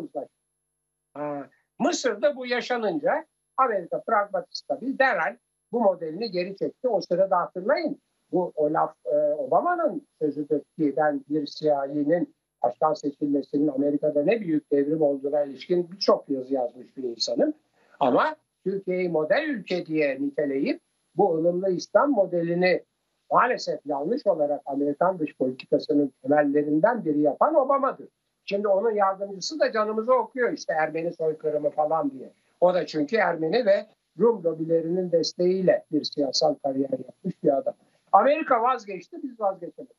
Ha, 1.14 1.50
Mısır'da 1.80 2.36
bu 2.36 2.48
yaşanınca 2.48 3.26
Amerika 3.58 4.02
pragmatik 4.02 4.58
stabil 4.58 5.00
derhal 5.00 5.38
bu 5.72 5.82
modelini 5.82 6.32
geri 6.32 6.58
çekti. 6.58 6.88
O 6.88 7.02
sırada 7.02 7.38
hatırlayın 7.38 8.02
bu 8.32 8.54
o 8.56 8.74
laf 8.74 8.96
e, 9.06 9.18
Obama'nın 9.34 10.08
sözüdür 10.22 10.60
ki 10.60 10.94
ben 10.98 11.22
bir 11.30 11.48
siyahinin 11.48 12.36
başkan 12.64 12.94
seçilmesinin 12.94 13.68
Amerika'da 13.68 14.24
ne 14.24 14.42
büyük 14.42 14.72
devrim 14.72 15.02
olduğuna 15.02 15.44
ilişkin 15.44 15.92
birçok 15.92 16.30
yazı 16.30 16.54
yazmış 16.54 16.98
bir 16.98 17.04
insanım. 17.04 17.54
Ama 18.00 18.36
Türkiye'yi 18.64 19.10
model 19.10 19.50
ülke 19.50 19.86
diye 19.86 20.22
niteleyip 20.22 20.82
bu 21.16 21.36
ılımlı 21.36 21.70
İslam 21.70 22.12
modelini 22.12 22.84
maalesef 23.32 23.80
yanlış 23.86 24.28
olarak 24.28 24.62
Amerikan 24.66 25.20
dış 25.20 25.38
politikasının 25.38 26.14
temellerinden 26.22 27.06
biri 27.06 27.20
yapan 27.20 27.56
Obama'dır. 27.56 28.08
Şimdi 28.46 28.68
onun 28.68 28.92
yardımcısı 28.92 29.60
da 29.60 29.72
canımızı 29.72 30.14
okuyor 30.14 30.54
işte 30.54 30.74
Ermeni 30.74 31.14
soykırımı 31.14 31.70
falan 31.70 32.12
diye. 32.12 32.34
O 32.62 32.74
da 32.74 32.86
çünkü 32.86 33.16
Ermeni 33.16 33.66
ve 33.66 33.88
Rum 34.20 34.44
lobilerinin 34.44 35.12
desteğiyle 35.12 35.86
bir 35.92 36.04
siyasal 36.04 36.56
kariyer 36.56 36.90
yapmış 36.90 37.44
bir 37.44 37.58
adam. 37.58 37.74
Amerika 38.12 38.62
vazgeçti, 38.62 39.24
biz 39.24 39.40
vazgeçemedik. 39.40 39.96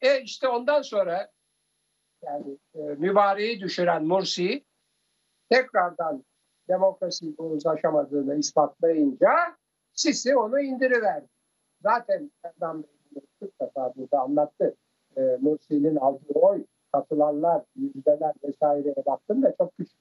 E 0.00 0.20
işte 0.20 0.48
ondan 0.48 0.82
sonra 0.82 1.30
yani 2.22 2.58
e, 2.74 2.80
mübareği 2.80 3.60
düşüren 3.60 4.04
Mursi 4.04 4.64
tekrardan 5.50 6.24
demokrasiyle 6.68 7.42
uzlaşamadığını 7.42 8.34
ispatlayınca 8.34 9.56
Sisi 9.94 10.36
onu 10.36 10.60
indiriverdi. 10.60 11.28
Zaten 11.82 12.30
Erdem 12.44 12.82
Bey 12.82 13.22
40 13.40 13.60
defa 13.60 13.94
burada 13.96 14.20
anlattı. 14.20 14.76
E, 15.16 15.20
Mursi'nin 15.40 15.96
aldığı 15.96 16.32
oy, 16.32 16.64
katılanlar, 16.94 17.62
yüzdeler 17.76 18.32
vesaireye 18.44 18.94
baktım 19.06 19.42
da 19.42 19.54
çok 19.58 19.76
küçük. 19.76 19.98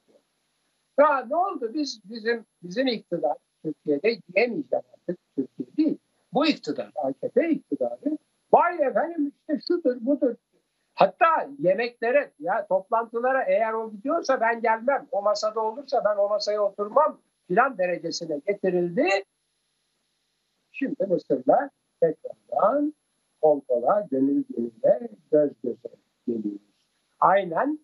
Ya 0.99 1.25
ne 1.29 1.36
oldu? 1.36 1.73
Biz 1.73 2.01
bizim 2.06 2.45
bizim 2.63 2.88
iktidar 2.88 3.38
Türkiye'de 3.63 4.17
diyemeyeceğim 4.34 4.86
artık 4.93 5.19
Türkiye 5.36 5.67
değil. 5.77 5.97
Bu 6.34 6.45
iktidar, 6.45 6.91
AKP 6.95 7.49
iktidarı. 7.49 8.17
Vay 8.53 8.75
efendim 8.75 9.32
işte 9.39 9.60
şudur 9.67 9.97
budur. 10.01 10.36
Hatta 10.93 11.49
yemeklere 11.60 12.32
ya 12.39 12.67
toplantılara 12.67 13.43
eğer 13.43 13.73
o 13.73 13.91
gidiyorsa 13.91 14.41
ben 14.41 14.62
gelmem. 14.62 15.08
O 15.12 15.21
masada 15.21 15.62
olursa 15.62 16.01
ben 16.06 16.17
o 16.17 16.29
masaya 16.29 16.63
oturmam 16.63 17.19
filan 17.47 17.77
derecesine 17.77 18.41
getirildi. 18.47 19.10
Şimdi 20.71 21.06
Mısır'la 21.06 21.69
tekrardan 22.01 22.93
kol 23.41 23.62
kola, 23.62 24.08
gönül 24.12 24.43
gönüle, 24.49 25.10
göz 25.32 25.51
göze 25.63 25.89
geliyoruz. 26.27 26.73
Aynen 27.24 27.80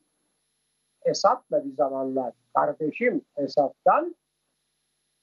Esad'la 1.06 1.66
bir 1.66 1.76
zamanlar 1.76 2.34
kardeşim 2.56 3.22
Esad'dan 3.38 4.16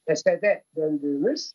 Esed'e 0.06 0.64
döndüğümüz 0.76 1.52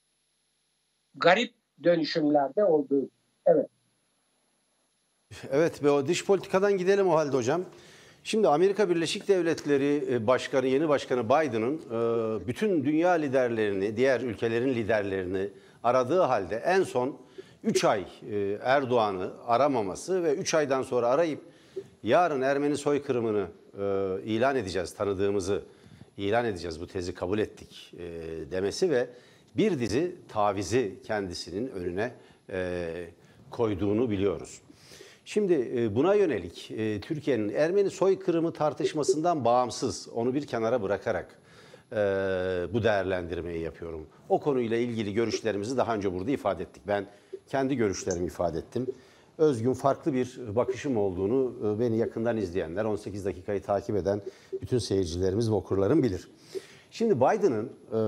garip 1.16 1.54
dönüşümlerde 1.84 2.64
olduğu. 2.64 3.10
Evet. 3.46 3.70
Evet 5.52 5.84
ve 5.84 5.90
o 5.90 6.08
dış 6.08 6.26
politikadan 6.26 6.78
gidelim 6.78 7.08
o 7.08 7.16
halde 7.16 7.38
hocam. 7.38 7.62
Şimdi 8.24 8.48
Amerika 8.48 8.90
Birleşik 8.90 9.28
Devletleri 9.28 10.14
e, 10.14 10.28
Başkanı, 10.28 10.68
yeni 10.68 10.90
Başkanı 10.90 11.26
Biden'ın 11.26 11.78
e, 11.78 12.48
bütün 12.48 12.84
dünya 12.84 13.12
liderlerini, 13.12 13.98
diğer 13.98 14.22
ülkelerin 14.22 14.70
liderlerini 14.70 15.50
aradığı 15.84 16.22
halde 16.22 16.56
en 16.56 16.84
son 16.84 17.18
3 17.64 17.84
ay 17.84 18.06
e, 18.32 18.58
Erdoğan'ı 18.64 19.32
aramaması 19.48 20.24
ve 20.24 20.36
3 20.36 20.54
aydan 20.54 20.82
sonra 20.82 21.08
arayıp 21.08 21.51
yarın 22.04 22.42
Ermeni 22.42 22.78
soykırımını 22.78 23.48
ilan 24.26 24.56
edeceğiz, 24.56 24.94
tanıdığımızı 24.94 25.64
ilan 26.18 26.46
edeceğiz, 26.46 26.82
bu 26.82 26.88
tezi 26.88 27.14
kabul 27.14 27.40
ettik 27.40 27.94
demesi 28.52 28.90
ve 28.90 29.10
bir 29.58 29.80
dizi 29.80 30.16
tavizi 30.30 30.96
kendisinin 31.04 31.68
önüne 31.68 32.12
koyduğunu 33.52 34.10
biliyoruz. 34.10 34.62
Şimdi 35.26 35.72
e, 35.76 35.96
buna 35.96 36.14
yönelik 36.16 36.72
e, 36.72 37.02
Türkiye'nin 37.02 37.50
Ermeni 37.50 37.90
soykırımı 37.90 38.54
tartışmasından 38.54 39.46
bağımsız, 39.46 40.10
onu 40.16 40.34
bir 40.34 40.48
kenara 40.48 40.82
bırakarak 40.82 41.40
e, 41.92 41.96
bu 42.74 42.84
değerlendirmeyi 42.84 43.62
yapıyorum. 43.62 44.08
O 44.30 44.40
konuyla 44.40 44.78
ilgili 44.78 45.14
görüşlerimizi 45.14 45.78
daha 45.78 45.96
önce 45.96 46.14
burada 46.14 46.32
ifade 46.32 46.64
ettik. 46.64 46.84
Ben 46.88 47.06
kendi 47.48 47.76
görüşlerimi 47.76 48.26
ifade 48.26 48.58
ettim. 48.58 48.88
Özgün 49.42 49.74
farklı 49.74 50.14
bir 50.14 50.40
bakışım 50.56 50.98
olduğunu 50.98 51.80
beni 51.80 51.98
yakından 51.98 52.38
izleyenler, 52.38 52.86
18 52.86 53.26
dakikayı 53.26 53.62
takip 53.62 53.96
eden 53.96 54.22
bütün 54.62 54.78
seyircilerimiz 54.78 55.52
ve 55.52 55.56
okurlarım 55.56 56.04
bilir. 56.04 56.28
Şimdi 56.92 57.18
Biden'ın 57.18 57.72
e, 57.94 58.00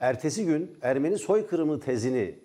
ertesi 0.00 0.44
gün 0.44 0.78
Ermeni 0.82 1.18
soykırımı 1.18 1.80
tezini 1.80 2.38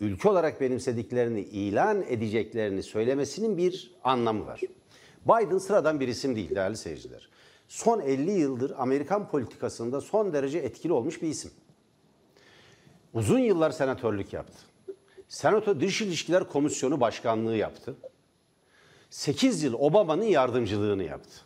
ülke 0.00 0.28
olarak 0.28 0.60
benimsediklerini 0.60 1.40
ilan 1.40 2.02
edeceklerini 2.08 2.82
söylemesinin 2.82 3.56
bir 3.56 3.94
anlamı 4.04 4.46
var. 4.46 4.60
Biden 5.24 5.58
sıradan 5.58 6.00
bir 6.00 6.08
isim 6.08 6.36
değil 6.36 6.54
değerli 6.54 6.76
seyirciler. 6.76 7.28
Son 7.68 8.00
50 8.00 8.30
yıldır 8.30 8.72
Amerikan 8.78 9.28
politikasında 9.28 10.00
son 10.00 10.32
derece 10.32 10.58
etkili 10.58 10.92
olmuş 10.92 11.22
bir 11.22 11.28
isim. 11.28 11.50
Uzun 13.14 13.38
yıllar 13.38 13.70
senatörlük 13.70 14.32
yaptı. 14.32 14.69
Senato 15.30 15.80
Dış 15.80 16.02
İlişkiler 16.02 16.44
Komisyonu 16.48 17.00
Başkanlığı 17.00 17.56
yaptı. 17.56 17.94
8 19.10 19.62
yıl 19.62 19.74
Obama'nın 19.74 20.24
yardımcılığını 20.24 21.04
yaptı. 21.04 21.40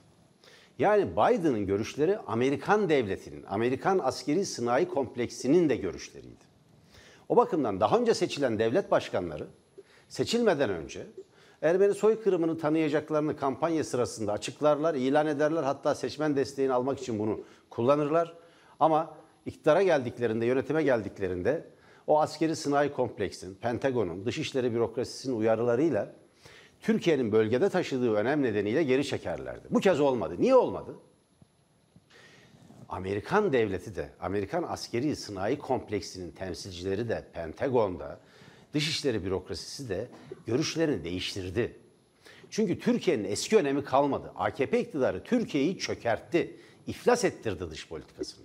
Yani 0.79 1.13
Biden'ın 1.13 1.67
görüşleri 1.67 2.19
Amerikan 2.19 2.89
devletinin, 2.89 3.45
Amerikan 3.49 3.99
askeri 3.99 4.47
sınai 4.47 4.89
kompleksinin 4.89 5.69
de 5.69 5.77
görüşleriydi. 5.77 6.45
O 7.29 7.37
bakımdan 7.37 7.81
daha 7.81 7.99
önce 7.99 8.15
seçilen 8.15 8.59
devlet 8.59 8.91
başkanları 8.91 9.47
seçilmeden 10.09 10.71
önce 10.71 11.07
Ermeni 11.63 11.95
soykırımını 11.95 12.59
tanıyacaklarını 12.59 13.37
kampanya 13.37 13.85
sırasında 13.85 14.33
açıklarlar, 14.33 14.95
ilan 14.95 15.27
ederler. 15.27 15.63
Hatta 15.63 15.95
seçmen 15.95 16.37
desteğini 16.37 16.73
almak 16.73 17.01
için 17.01 17.19
bunu 17.19 17.41
kullanırlar. 17.71 18.35
Ama 18.81 19.15
iktidara 19.47 19.83
geldiklerinde, 19.83 20.47
yönetime 20.47 20.83
geldiklerinde 20.83 21.74
o 22.07 22.21
askeri 22.21 22.57
sınai 22.57 22.93
kompleksin, 22.93 23.55
Pentagon'un, 23.55 24.27
dışişleri 24.27 24.75
bürokrasisinin 24.75 25.37
uyarılarıyla 25.37 26.13
Türkiye'nin 26.81 27.33
bölgede 27.33 27.69
taşıdığı 27.69 28.13
önem 28.15 28.43
nedeniyle 28.43 28.83
geri 28.83 29.05
çekerlerdi. 29.05 29.69
Bu 29.71 29.81
kez 29.81 30.01
olmadı. 30.01 30.37
Niye 30.39 30.55
olmadı? 30.55 30.97
Amerikan 32.89 33.53
devleti 33.53 33.97
de, 33.97 34.11
Amerikan 34.21 34.63
askeri 34.63 35.17
sınai 35.17 35.59
kompleksinin 35.59 36.31
temsilcileri 36.31 37.09
de 37.09 37.25
Pentagon'da, 37.33 38.21
Dışişleri 38.75 39.25
bürokrasisi 39.25 39.89
de 39.89 40.09
görüşlerini 40.47 41.05
değiştirdi. 41.05 41.77
Çünkü 42.51 42.79
Türkiye'nin 42.79 43.25
eski 43.25 43.57
önemi 43.57 43.85
kalmadı. 43.85 44.33
AKP 44.37 44.81
iktidarı 44.81 45.25
Türkiye'yi 45.25 45.79
çökertti, 45.79 46.57
iflas 46.87 47.25
ettirdi 47.25 47.71
dış 47.71 47.89
politikasını. 47.89 48.45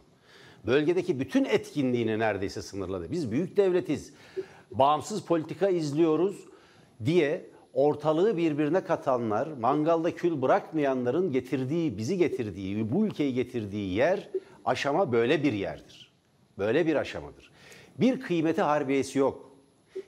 Bölgedeki 0.66 1.20
bütün 1.20 1.46
etkinliğini 1.46 2.20
neredeyse 2.20 2.62
sınırladı. 2.62 3.12
Biz 3.12 3.32
büyük 3.32 3.58
devletiz, 3.58 4.14
bağımsız 4.72 5.26
politika 5.26 5.70
izliyoruz 5.70 6.46
diye 7.06 7.46
ortalığı 7.74 8.38
birbirine 8.38 8.84
katanlar, 8.84 9.48
mangalda 9.48 10.16
kül 10.16 10.42
bırakmayanların 10.42 11.32
getirdiği, 11.32 11.98
bizi 11.98 12.18
getirdiği, 12.18 12.92
bu 12.92 13.06
ülkeyi 13.06 13.34
getirdiği 13.34 13.94
yer 13.94 14.30
aşama 14.66 15.12
böyle 15.12 15.44
bir 15.44 15.54
yerdir. 15.54 16.12
Böyle 16.58 16.88
bir 16.88 16.96
aşamadır. 16.96 17.52
Bir 18.00 18.22
kıymeti 18.22 18.62
harbiyesi 18.62 19.20
yok. 19.20 19.52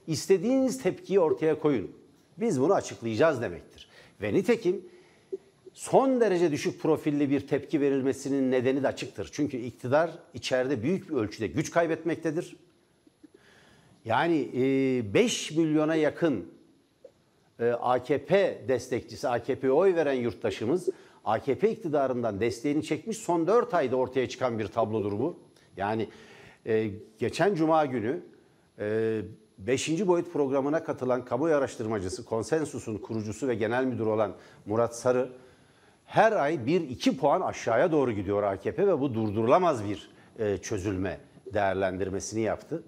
İstediğiniz 0.07 0.83
tepkiyi 0.83 1.19
ortaya 1.19 1.59
koyun. 1.59 1.91
Biz 2.37 2.61
bunu 2.61 2.73
açıklayacağız 2.73 3.41
demektir. 3.41 3.89
Ve 4.21 4.33
nitekim 4.33 4.85
son 5.81 6.21
derece 6.21 6.51
düşük 6.51 6.81
profilli 6.81 7.29
bir 7.29 7.47
tepki 7.47 7.81
verilmesinin 7.81 8.51
nedeni 8.51 8.83
de 8.83 8.87
açıktır. 8.87 9.29
Çünkü 9.31 9.57
iktidar 9.57 10.11
içeride 10.33 10.83
büyük 10.83 11.09
bir 11.09 11.13
ölçüde 11.13 11.47
güç 11.47 11.71
kaybetmektedir. 11.71 12.55
Yani 14.05 14.49
5 15.13 15.51
milyona 15.51 15.95
yakın 15.95 16.45
AKP 17.79 18.61
destekçisi, 18.67 19.29
AKP'ye 19.29 19.71
oy 19.71 19.95
veren 19.95 20.13
yurttaşımız 20.13 20.89
AKP 21.25 21.71
iktidarından 21.71 22.39
desteğini 22.39 22.83
çekmiş 22.83 23.17
son 23.17 23.47
4 23.47 23.73
ayda 23.73 23.95
ortaya 23.95 24.29
çıkan 24.29 24.59
bir 24.59 24.67
tablodur 24.67 25.11
bu. 25.11 25.39
Yani 25.77 26.09
geçen 27.19 27.55
cuma 27.55 27.85
günü 27.85 28.23
5. 29.57 30.07
boyut 30.07 30.33
programına 30.33 30.83
katılan 30.83 31.25
kamuoyu 31.25 31.55
araştırmacısı, 31.55 32.25
konsensusun 32.25 32.97
kurucusu 32.97 33.47
ve 33.47 33.55
genel 33.55 33.85
müdürü 33.85 34.09
olan 34.09 34.35
Murat 34.65 34.95
Sarı 34.95 35.29
her 36.11 36.31
ay 36.31 36.55
1-2 36.55 37.17
puan 37.17 37.41
aşağıya 37.41 37.91
doğru 37.91 38.11
gidiyor 38.11 38.43
AKP 38.43 38.87
ve 38.87 38.99
bu 38.99 39.13
durdurulamaz 39.13 39.83
bir 39.89 40.11
çözülme 40.61 41.19
değerlendirmesini 41.53 42.41
yaptı. 42.41 42.83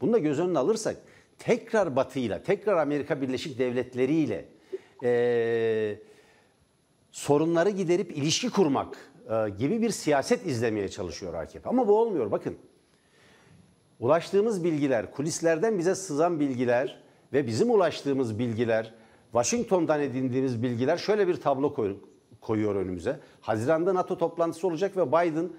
Bunu 0.00 0.12
da 0.12 0.18
göz 0.18 0.40
önüne 0.40 0.58
alırsak 0.58 0.96
tekrar 1.38 1.96
Batı 1.96 2.18
ile, 2.18 2.42
tekrar 2.42 2.76
Amerika 2.76 3.20
Birleşik 3.20 3.58
Devletleri 3.58 4.14
ile 4.14 4.44
e, 5.04 5.98
sorunları 7.12 7.70
giderip 7.70 8.16
ilişki 8.16 8.50
kurmak 8.50 8.96
e, 9.30 9.50
gibi 9.58 9.82
bir 9.82 9.90
siyaset 9.90 10.46
izlemeye 10.46 10.88
çalışıyor 10.88 11.34
AKP. 11.34 11.68
Ama 11.68 11.88
bu 11.88 12.00
olmuyor 12.00 12.30
bakın. 12.30 12.58
Ulaştığımız 14.00 14.64
bilgiler, 14.64 15.12
kulislerden 15.12 15.78
bize 15.78 15.94
sızan 15.94 16.40
bilgiler 16.40 17.02
ve 17.32 17.46
bizim 17.46 17.70
ulaştığımız 17.70 18.38
bilgiler, 18.38 18.94
Washington'dan 19.32 20.00
edindiğimiz 20.00 20.62
bilgiler 20.62 20.96
şöyle 20.96 21.28
bir 21.28 21.36
tablo 21.40 21.74
koy, 21.74 21.96
koyuyor 22.40 22.74
önümüze. 22.74 23.20
Haziranda 23.40 23.94
NATO 23.94 24.18
toplantısı 24.18 24.66
olacak 24.66 24.96
ve 24.96 25.08
Biden 25.08 25.50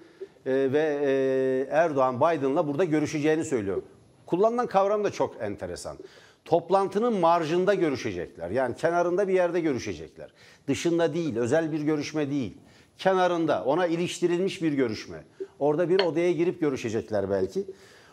e, 0.46 0.72
ve 0.72 1.00
e, 1.02 1.74
Erdoğan 1.76 2.16
Biden'la 2.16 2.66
burada 2.66 2.84
görüşeceğini 2.84 3.44
söylüyor. 3.44 3.82
Kullanılan 4.26 4.66
kavram 4.66 5.04
da 5.04 5.10
çok 5.10 5.36
enteresan. 5.40 5.96
Toplantının 6.44 7.14
marjında 7.14 7.74
görüşecekler. 7.74 8.50
Yani 8.50 8.76
kenarında 8.76 9.28
bir 9.28 9.32
yerde 9.32 9.60
görüşecekler. 9.60 10.30
Dışında 10.68 11.14
değil, 11.14 11.36
özel 11.36 11.72
bir 11.72 11.80
görüşme 11.80 12.30
değil. 12.30 12.56
Kenarında, 12.98 13.64
ona 13.64 13.86
iliştirilmiş 13.86 14.62
bir 14.62 14.72
görüşme. 14.72 15.24
Orada 15.58 15.88
bir 15.88 16.00
odaya 16.00 16.32
girip 16.32 16.60
görüşecekler 16.60 17.30
belki. 17.30 17.64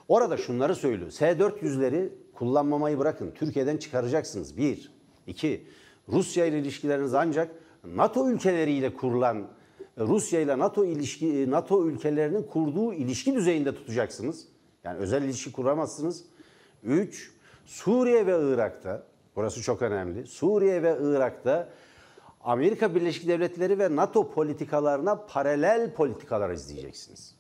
Orada 0.08 0.38
şunları 0.38 0.76
söylüyor. 0.76 1.12
S-400'leri 1.12 2.10
kullanmamayı 2.34 3.00
bırakın. 3.00 3.32
Türkiye'den 3.36 3.78
çıkaracaksınız. 3.78 4.58
Bir. 4.58 4.92
iki. 5.28 5.68
Rusya 6.10 6.46
ile 6.46 6.60
ilişkileriniz 6.60 7.14
ancak 7.14 7.52
NATO 7.96 8.30
ülkeleriyle 8.30 8.94
kurulan 8.94 9.48
Rusya 9.98 10.42
ile 10.42 10.60
NATO 10.60 10.86
ilişki 10.86 11.52
NATO 11.52 11.88
ülkelerinin 11.88 12.44
kurduğu 12.44 12.94
ilişki 12.94 13.36
düzeyinde 13.36 13.76
tutacaksınız. 13.76 14.48
Yani 14.84 14.98
özel 14.98 15.24
ilişki 15.24 15.52
kuramazsınız. 15.52 16.26
Üç, 16.84 17.32
Suriye 17.66 18.28
ve 18.28 18.54
Irak'ta, 18.54 19.04
burası 19.36 19.62
çok 19.62 19.82
önemli, 19.82 20.28
Suriye 20.28 20.84
ve 20.84 20.98
Irak'ta 21.02 21.70
Amerika 22.42 22.96
Birleşik 22.96 23.28
Devletleri 23.28 23.80
ve 23.80 23.96
NATO 23.96 24.32
politikalarına 24.32 25.16
paralel 25.16 25.94
politikalar 25.94 26.50
izleyeceksiniz. 26.50 27.36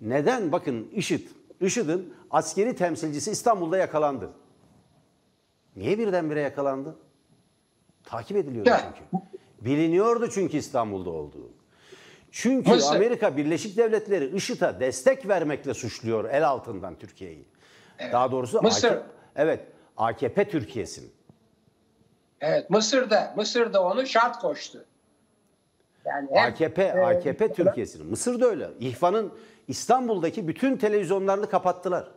Neden? 0.00 0.52
Bakın 0.52 0.88
IŞİD, 0.92 1.28
IŞİD'in 1.60 2.14
askeri 2.30 2.76
temsilcisi 2.76 3.30
İstanbul'da 3.30 3.78
yakalandı. 3.78 4.30
Niye 5.76 5.98
birdenbire 5.98 6.40
yakalandı? 6.40 6.96
Takip 8.08 8.36
ediliyordu 8.36 8.70
çünkü. 8.70 9.24
Biliniyordu 9.60 10.30
çünkü 10.30 10.56
İstanbul'da 10.56 11.10
olduğu. 11.10 11.50
Çünkü 12.32 12.70
Mısır. 12.70 12.96
Amerika 12.96 13.36
Birleşik 13.36 13.76
Devletleri 13.76 14.36
IŞİD'e 14.36 14.80
destek 14.80 15.28
vermekle 15.28 15.74
suçluyor 15.74 16.30
el 16.30 16.48
altından 16.48 16.98
Türkiye'yi. 16.98 17.44
Evet. 17.98 18.12
Daha 18.12 18.32
doğrusu 18.32 18.62
Mısır. 18.62 18.88
AKP, 18.88 19.02
evet 19.36 19.60
AKP 19.96 20.48
Türkiye'sini. 20.48 21.08
Evet 22.40 22.70
Mısır'da 22.70 23.32
Mısır'da 23.36 23.82
onu 23.82 24.06
şart 24.06 24.40
koştu. 24.40 24.84
Yani 26.04 26.28
hem, 26.32 26.52
AKP 26.52 26.82
e, 26.82 27.00
AKP 27.00 27.52
Türkiye'sini. 27.52 28.04
Mısır'da 28.04 28.46
öyle. 28.46 28.68
İhvan'ın 28.80 29.32
İstanbul'daki 29.68 30.48
bütün 30.48 30.76
televizyonlarını 30.76 31.50
kapattılar. 31.50 32.08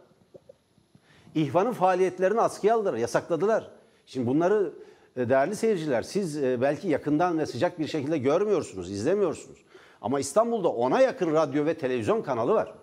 İhvan'ın 1.35 1.73
faaliyetlerini 1.73 2.41
askıya 2.41 2.75
aldılar, 2.75 2.93
yasakladılar. 2.93 3.71
Şimdi 4.05 4.27
bunları 4.27 4.73
değerli 5.17 5.55
seyirciler 5.55 6.01
siz 6.01 6.43
e, 6.43 6.61
belki 6.61 6.87
yakından 6.87 7.39
ve 7.39 7.45
sıcak 7.45 7.79
bir 7.79 7.87
şekilde 7.87 8.17
görmüyorsunuz, 8.17 8.91
izlemiyorsunuz. 8.91 9.59
Ama 10.01 10.19
İstanbul'da 10.19 10.69
ona 10.69 11.01
yakın 11.01 11.33
radyo 11.33 11.65
ve 11.65 11.73
televizyon 11.73 12.21
kanalı 12.21 12.53
var. 12.53 12.73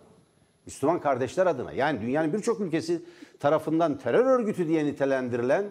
Müslüman 0.67 1.01
kardeşler 1.01 1.47
adına. 1.47 1.73
Yani 1.73 2.01
dünyanın 2.01 2.33
birçok 2.33 2.61
ülkesi 2.61 3.03
tarafından 3.41 3.99
terör 3.99 4.25
örgütü 4.25 4.69
diye 4.69 4.85
nitelendirilen 4.85 5.65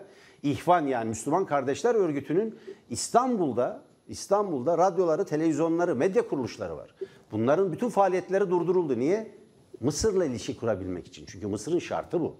İhvan 0.44 0.88
yani 0.88 1.10
Müslüman 1.10 1.46
Kardeşler 1.46 1.96
Örgütü'nün 1.96 2.56
İstanbul'da 2.90 3.82
İstanbul'da 4.08 4.78
radyoları, 4.78 5.26
televizyonları, 5.26 5.96
medya 5.96 6.28
kuruluşları 6.28 6.78
var. 6.78 6.96
Bunların 7.32 7.72
bütün 7.72 7.90
faaliyetleri 7.90 8.50
durduruldu. 8.50 9.00
Niye? 9.00 9.32
Mısır'la 9.80 10.26
ilişki 10.26 10.58
kurabilmek 10.58 11.08
için. 11.08 11.26
Çünkü 11.26 11.48
Mısır'ın 11.48 11.80
şartı 11.80 12.22
bu. 12.22 12.36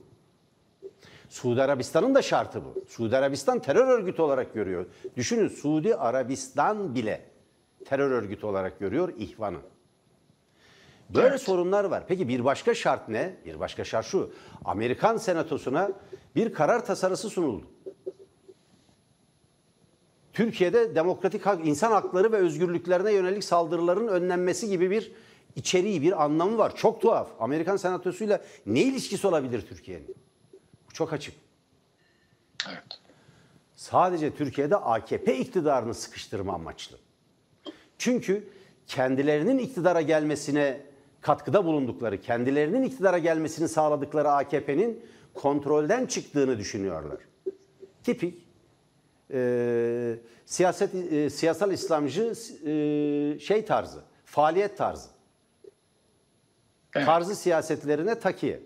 Suudi 1.30 1.62
Arabistan'ın 1.62 2.16
da 2.16 2.22
şartı 2.22 2.62
bu. 2.66 2.86
Suudi 2.90 3.18
Arabistan 3.18 3.60
terör 3.60 3.88
örgütü 3.88 4.22
olarak 4.22 4.54
görüyor. 4.54 4.86
Düşünün 5.18 5.48
Suudi 5.48 5.96
Arabistan 5.96 6.96
bile 6.96 7.22
terör 7.86 8.12
örgütü 8.12 8.46
olarak 8.46 8.80
görüyor 8.80 9.14
İhvan'ı. 9.18 9.60
Böyle 11.10 11.28
evet. 11.28 11.42
sorunlar 11.42 11.84
var. 11.84 12.04
Peki 12.08 12.28
bir 12.28 12.46
başka 12.46 12.74
şart 12.74 13.10
ne? 13.10 13.36
Bir 13.46 13.60
başka 13.60 13.84
şart 13.84 14.06
şu. 14.06 14.32
Amerikan 14.66 15.18
Senatosu'na 15.18 15.92
bir 16.36 16.54
karar 16.54 16.86
tasarısı 16.86 17.30
sunuldu. 17.30 17.66
Türkiye'de 20.34 20.96
demokratik 20.96 21.46
hak, 21.46 21.68
insan 21.68 21.92
hakları 21.92 22.32
ve 22.32 22.38
özgürlüklerine 22.38 23.12
yönelik 23.12 23.44
saldırıların 23.44 24.08
önlenmesi 24.08 24.70
gibi 24.70 24.92
bir 24.92 25.12
içeriği, 25.56 26.02
bir 26.02 26.24
anlamı 26.24 26.58
var. 26.58 26.76
Çok 26.76 27.02
tuhaf. 27.02 27.28
Amerikan 27.40 27.78
senatosuyla 27.78 28.42
ne 28.66 28.82
ilişkisi 28.82 29.28
olabilir 29.28 29.62
Türkiye'nin? 29.62 30.16
Çok 30.98 31.14
açık. 31.14 31.36
Evet. 32.70 32.84
Sadece 33.76 34.36
Türkiye'de 34.36 34.76
AKP 34.76 35.38
iktidarını 35.38 35.94
sıkıştırma 35.94 36.54
amaçlı. 36.54 36.98
Çünkü 37.98 38.50
kendilerinin 38.88 39.58
iktidara 39.58 40.02
gelmesine 40.02 40.82
katkıda 41.22 41.66
bulundukları, 41.66 42.22
kendilerinin 42.22 42.84
iktidara 42.84 43.18
gelmesini 43.18 43.68
sağladıkları 43.68 44.32
AKP'nin 44.32 45.06
kontrolden 45.34 46.06
çıktığını 46.06 46.58
düşünüyorlar. 46.58 47.18
Tipik 48.04 48.48
e, 49.34 50.16
siyaset 50.46 50.96
e, 50.96 51.30
siyasal 51.30 51.72
İslamcı 51.72 52.34
e, 52.66 53.40
şey 53.40 53.66
tarzı, 53.66 54.04
faaliyet 54.26 54.78
tarzı. 54.78 55.10
Evet. 56.96 57.06
Tarzı 57.06 57.36
siyasetlerine 57.36 58.20
takiye. 58.20 58.60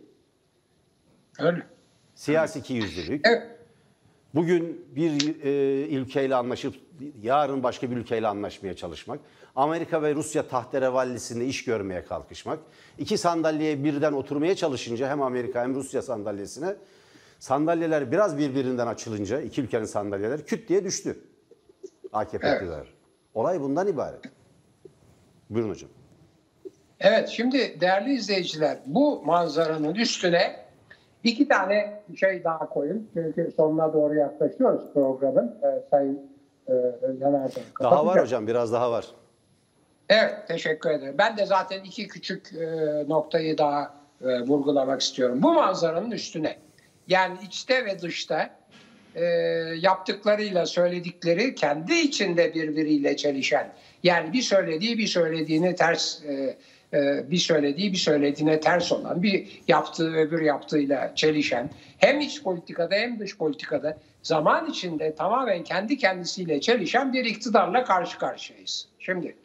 Öyle. 1.40 1.81
Siyasi 2.22 2.60
ikiyüzlülük. 2.60 3.28
Evet. 3.28 3.48
Bugün 4.36 4.86
bir 4.96 5.44
e, 5.44 5.96
ülkeyle 5.96 6.36
anlaşıp 6.36 6.76
yarın 7.22 7.64
başka 7.64 7.92
bir 7.92 7.98
ülkeyle 7.98 8.28
anlaşmaya 8.28 8.76
çalışmak. 8.76 9.20
Amerika 9.56 10.02
ve 10.02 10.16
Rusya 10.16 10.48
tahterevallisinde 10.48 11.46
iş 11.46 11.64
görmeye 11.64 12.06
kalkışmak. 12.06 12.60
İki 12.98 13.18
sandalyeye 13.18 13.84
birden 13.84 14.14
oturmaya 14.14 14.56
çalışınca 14.56 15.10
hem 15.10 15.22
Amerika 15.22 15.64
hem 15.64 15.76
Rusya 15.76 16.02
sandalyesine 16.02 16.76
sandalyeler 17.40 18.12
biraz 18.12 18.38
birbirinden 18.38 18.88
açılınca 18.88 19.42
iki 19.42 19.62
ülkenin 19.62 19.86
sandalyeleri 19.86 20.46
küt 20.46 20.70
diye 20.70 20.84
düştü. 20.84 21.20
AKP 22.14 22.48
Evet. 22.48 22.62
iktidarı. 22.62 22.88
Olay 23.34 23.62
bundan 23.62 23.88
ibaret. 23.88 24.22
Buyurun 25.50 25.70
hocam. 25.70 25.90
Evet 27.00 27.30
şimdi 27.30 27.82
değerli 27.82 28.14
izleyiciler 28.14 28.80
bu 28.86 29.22
manzaranın 29.26 29.96
üstüne 29.96 30.71
iki 31.24 31.48
tane 31.48 32.02
şey 32.20 32.44
daha 32.44 32.70
koyun. 32.70 33.10
Çünkü 33.14 33.52
sonuna 33.58 33.94
doğru 33.94 34.16
yaklaşıyoruz 34.16 34.82
programın. 34.94 35.56
Ee, 35.64 35.84
Sayın 35.92 36.20
e, 36.68 36.74
Yanardağ. 37.20 37.62
Daha 37.84 38.06
var 38.06 38.22
hocam 38.22 38.48
biraz 38.48 38.74
daha 38.74 38.92
var. 38.92 39.06
Evet 40.10 40.36
teşekkür 40.48 40.90
ederim. 40.90 41.16
Ben 41.18 41.38
de 41.38 41.46
zaten 41.46 41.84
iki 41.84 42.08
küçük 42.08 42.54
e, 42.54 42.66
noktayı 43.08 43.58
daha 43.58 43.94
e, 44.22 44.42
vurgulamak 44.42 45.02
istiyorum. 45.02 45.40
Bu 45.42 45.54
manzaranın 45.54 46.12
üstüne 46.12 46.58
yani 47.08 47.38
içte 47.48 47.86
ve 47.86 48.00
dışta 48.00 48.50
e, 49.16 49.24
yaptıklarıyla 49.80 50.66
söyledikleri 50.66 51.56
kendi 51.56 51.94
içinde 51.94 52.54
birbiriyle 52.54 53.18
çelişen 53.18 53.74
yani 54.04 54.34
bir 54.34 54.42
söylediği 54.42 54.98
bir 54.98 55.08
söylediğini 55.08 55.76
ters 55.76 56.24
e, 56.26 56.34
e, 56.34 56.58
bir 57.32 57.38
söylediği 57.38 57.92
bir 57.92 57.98
söylediğine 57.98 58.60
ters 58.60 58.92
olan 58.92 59.24
bir 59.24 59.62
yaptığı 59.68 60.14
öbür 60.14 60.42
yaptığıyla 60.42 61.16
çelişen 61.16 61.70
hem 61.98 62.20
iç 62.20 62.44
politikada 62.44 62.96
hem 62.96 63.20
dış 63.20 63.38
politikada 63.38 63.98
zaman 64.24 64.70
içinde 64.70 65.16
tamamen 65.16 65.64
kendi 65.64 65.98
kendisiyle 65.98 66.62
çelişen 66.62 67.14
bir 67.14 67.26
iktidarla 67.26 67.84
karşı 67.84 68.18
karşıyayız. 68.18 68.88
Şimdi 69.00 69.36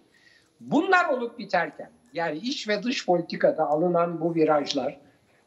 Bunlar 0.60 1.08
olup 1.08 1.38
biterken 1.38 1.90
yani 2.12 2.38
iç 2.38 2.68
ve 2.68 2.82
dış 2.82 3.06
politikada 3.06 3.66
alınan 3.66 4.20
bu 4.20 4.34
virajlar 4.34 4.98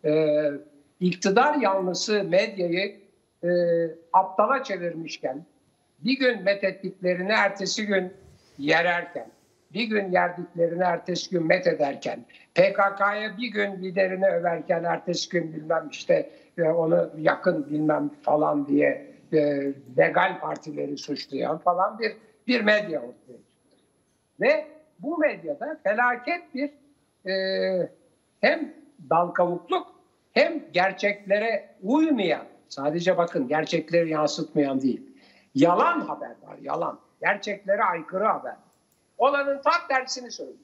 e, 0.05 0.43
iktidar 0.99 1.55
yanlısı 1.55 2.23
medyayı 2.23 2.99
e, 3.43 3.49
aptala 4.13 4.63
çevirmişken 4.63 5.45
bir 5.99 6.19
gün 6.19 6.43
methettiklerini 6.43 7.31
ertesi 7.31 7.85
gün 7.85 8.13
yererken 8.57 9.31
bir 9.73 9.83
gün 9.83 10.11
yerdiklerini 10.11 10.83
ertesi 10.83 11.29
gün 11.29 11.47
met 11.47 11.67
ederken 11.67 12.25
PKK'ya 12.55 13.37
bir 13.37 13.47
gün 13.47 13.83
liderini 13.83 14.27
överken 14.27 14.83
ertesi 14.83 15.29
gün 15.29 15.53
bilmem 15.53 15.87
işte 15.91 16.29
e, 16.57 16.63
onu 16.63 17.09
yakın 17.17 17.69
bilmem 17.69 18.09
falan 18.21 18.67
diye 18.67 19.15
e, 19.33 19.37
legal 19.97 20.39
partileri 20.39 20.97
suçlayan 20.97 21.57
falan 21.57 21.99
bir 21.99 22.17
bir 22.47 22.61
medya 22.61 22.99
ortaya 22.99 23.37
çıktı. 23.37 23.77
Ve 24.41 24.67
bu 24.99 25.17
medyada 25.17 25.79
felaket 25.83 26.53
bir 26.53 26.71
e, 27.31 27.89
hem 28.41 28.73
dal 29.09 29.27
kavukluk 29.27 29.87
hem 30.33 30.63
gerçeklere 30.73 31.75
uymayan, 31.83 32.45
sadece 32.69 33.17
bakın 33.17 33.47
gerçekleri 33.47 34.09
yansıtmayan 34.09 34.81
değil, 34.81 35.01
yalan 35.55 35.99
haber 35.99 36.35
var, 36.43 36.57
yalan. 36.61 36.99
Gerçeklere 37.21 37.83
aykırı 37.83 38.23
haber. 38.23 38.55
Olanın 39.19 39.61
tam 39.61 39.87
tersini 39.87 40.31
söylüyor. 40.31 40.57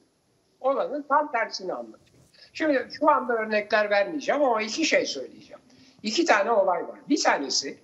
Olanın 0.60 1.02
tam 1.08 1.32
tersini 1.32 1.72
anlatıyor. 1.72 2.18
Şimdi 2.52 2.88
şu 2.98 3.10
anda 3.10 3.34
örnekler 3.34 3.90
vermeyeceğim 3.90 4.42
ama 4.42 4.62
iki 4.62 4.84
şey 4.84 5.06
söyleyeceğim. 5.06 5.62
İki 6.02 6.24
tane 6.24 6.50
olay 6.50 6.88
var. 6.88 6.98
Bir 7.08 7.22
tanesi 7.22 7.78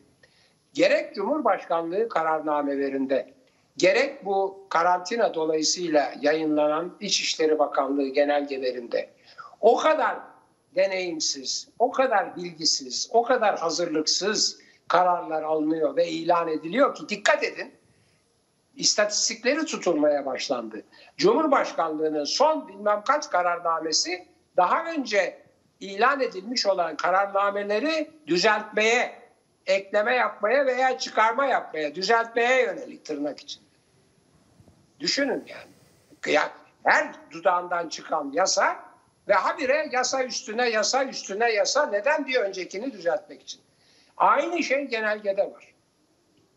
gerek 0.75 1.15
Cumhurbaşkanlığı 1.15 2.09
kararnamelerinde 2.09 3.33
gerek 3.77 4.25
bu 4.25 4.67
karantina 4.69 5.35
dolayısıyla 5.35 6.13
yayınlanan 6.21 6.97
İçişleri 7.01 7.59
Bakanlığı 7.59 8.09
genelgelerinde 8.09 9.11
o 9.61 9.77
kadar 9.77 10.19
deneyimsiz, 10.75 11.69
o 11.79 11.91
kadar 11.91 12.37
bilgisiz, 12.37 13.09
o 13.13 13.23
kadar 13.23 13.59
hazırlıksız 13.59 14.59
kararlar 14.89 15.43
alınıyor 15.43 15.97
ve 15.97 16.09
ilan 16.09 16.49
ediliyor 16.49 16.95
ki 16.95 17.09
dikkat 17.09 17.45
edin 17.45 17.73
istatistikleri 18.77 19.65
tutulmaya 19.65 20.27
başlandı. 20.27 20.83
Cumhurbaşkanlığının 21.17 22.25
son 22.25 22.69
bilmem 22.69 23.03
kaç 23.07 23.31
kararnamesi 23.31 24.27
daha 24.57 24.85
önce 24.85 25.43
ilan 25.81 26.21
edilmiş 26.21 26.67
olan 26.67 26.97
kararnameleri 26.97 28.11
düzeltmeye, 28.27 29.23
ekleme 29.67 30.15
yapmaya 30.15 30.67
veya 30.67 30.99
çıkarma 30.99 31.47
yapmaya, 31.47 31.95
düzeltmeye 31.95 32.63
yönelik 32.63 33.05
tırnak 33.05 33.41
için. 33.41 33.63
Düşünün 35.01 35.45
yani. 35.47 36.35
Ya 36.35 36.51
her 36.85 37.13
dudağından 37.31 37.89
çıkan 37.89 38.31
yasa 38.33 38.85
ve 39.29 39.35
habire 39.35 39.89
yasa 39.93 40.25
üstüne 40.25 40.69
yasa 40.69 41.05
üstüne 41.05 41.53
yasa 41.53 41.87
neden 41.87 42.27
bir 42.27 42.37
öncekini 42.37 42.93
düzeltmek 42.93 43.43
için. 43.43 43.61
Aynı 44.17 44.63
şey 44.63 44.85
genelgede 44.85 45.53
var. 45.53 45.75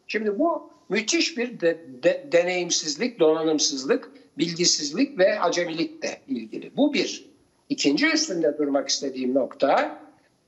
Şimdi 0.08 0.40
bu 0.40 0.75
müthiş 0.90 1.38
bir 1.38 1.60
de, 1.60 1.86
de, 2.04 2.28
deneyimsizlik, 2.32 3.20
donanımsızlık, 3.20 4.12
bilgisizlik 4.38 5.20
ve 5.20 5.40
acemilikle 5.40 6.22
ilgili. 6.28 6.78
Bu 6.78 6.94
bir. 6.94 7.36
İkinci 7.70 8.12
üstünde 8.12 8.58
durmak 8.58 8.90
istediğim 8.90 9.34
nokta 9.34 10.00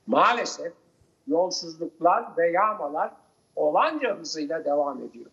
maalesef 0.06 0.72
yolsuzluklar 1.26 2.24
ve 2.36 2.50
yağmalar 2.50 3.10
olanca 3.56 4.18
hızıyla 4.18 4.64
devam 4.64 5.02
ediyor. 5.02 5.30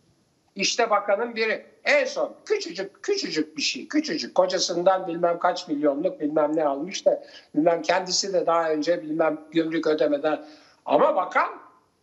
İşte 0.56 0.90
bakanın 0.90 1.36
biri 1.36 1.66
en 1.84 2.06
son 2.06 2.36
küçücük 2.46 3.04
küçücük 3.04 3.58
bir 3.58 3.62
şey 3.62 3.88
küçücük 3.88 4.36
kocasından 4.36 5.08
bilmem 5.08 5.40
kaç 5.40 5.68
milyonluk 5.68 6.20
bilmem 6.20 6.56
ne 6.56 6.66
almış 6.66 7.06
da 7.06 7.24
bilmem 7.56 7.82
kendisi 7.82 8.34
de 8.34 8.46
daha 8.46 8.72
önce 8.72 9.02
bilmem 9.02 9.42
gümrük 9.52 9.88
ödemeden 9.88 10.46
ama 10.86 11.16
bakan 11.16 11.50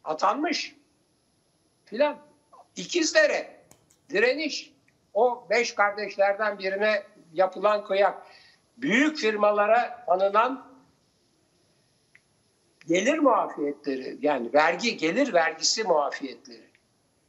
atanmış 0.05 0.76
filan 1.84 2.16
ikizlere 2.76 3.56
direniş 4.10 4.72
o 5.14 5.46
beş 5.50 5.74
kardeşlerden 5.74 6.58
birine 6.58 7.02
yapılan 7.32 7.84
kıyak 7.84 8.26
büyük 8.76 9.16
firmalara 9.16 10.04
tanınan 10.06 10.72
gelir 12.86 13.18
muafiyetleri 13.18 14.18
yani 14.22 14.52
vergi 14.54 14.96
gelir 14.96 15.32
vergisi 15.32 15.84
muafiyetleri 15.84 16.68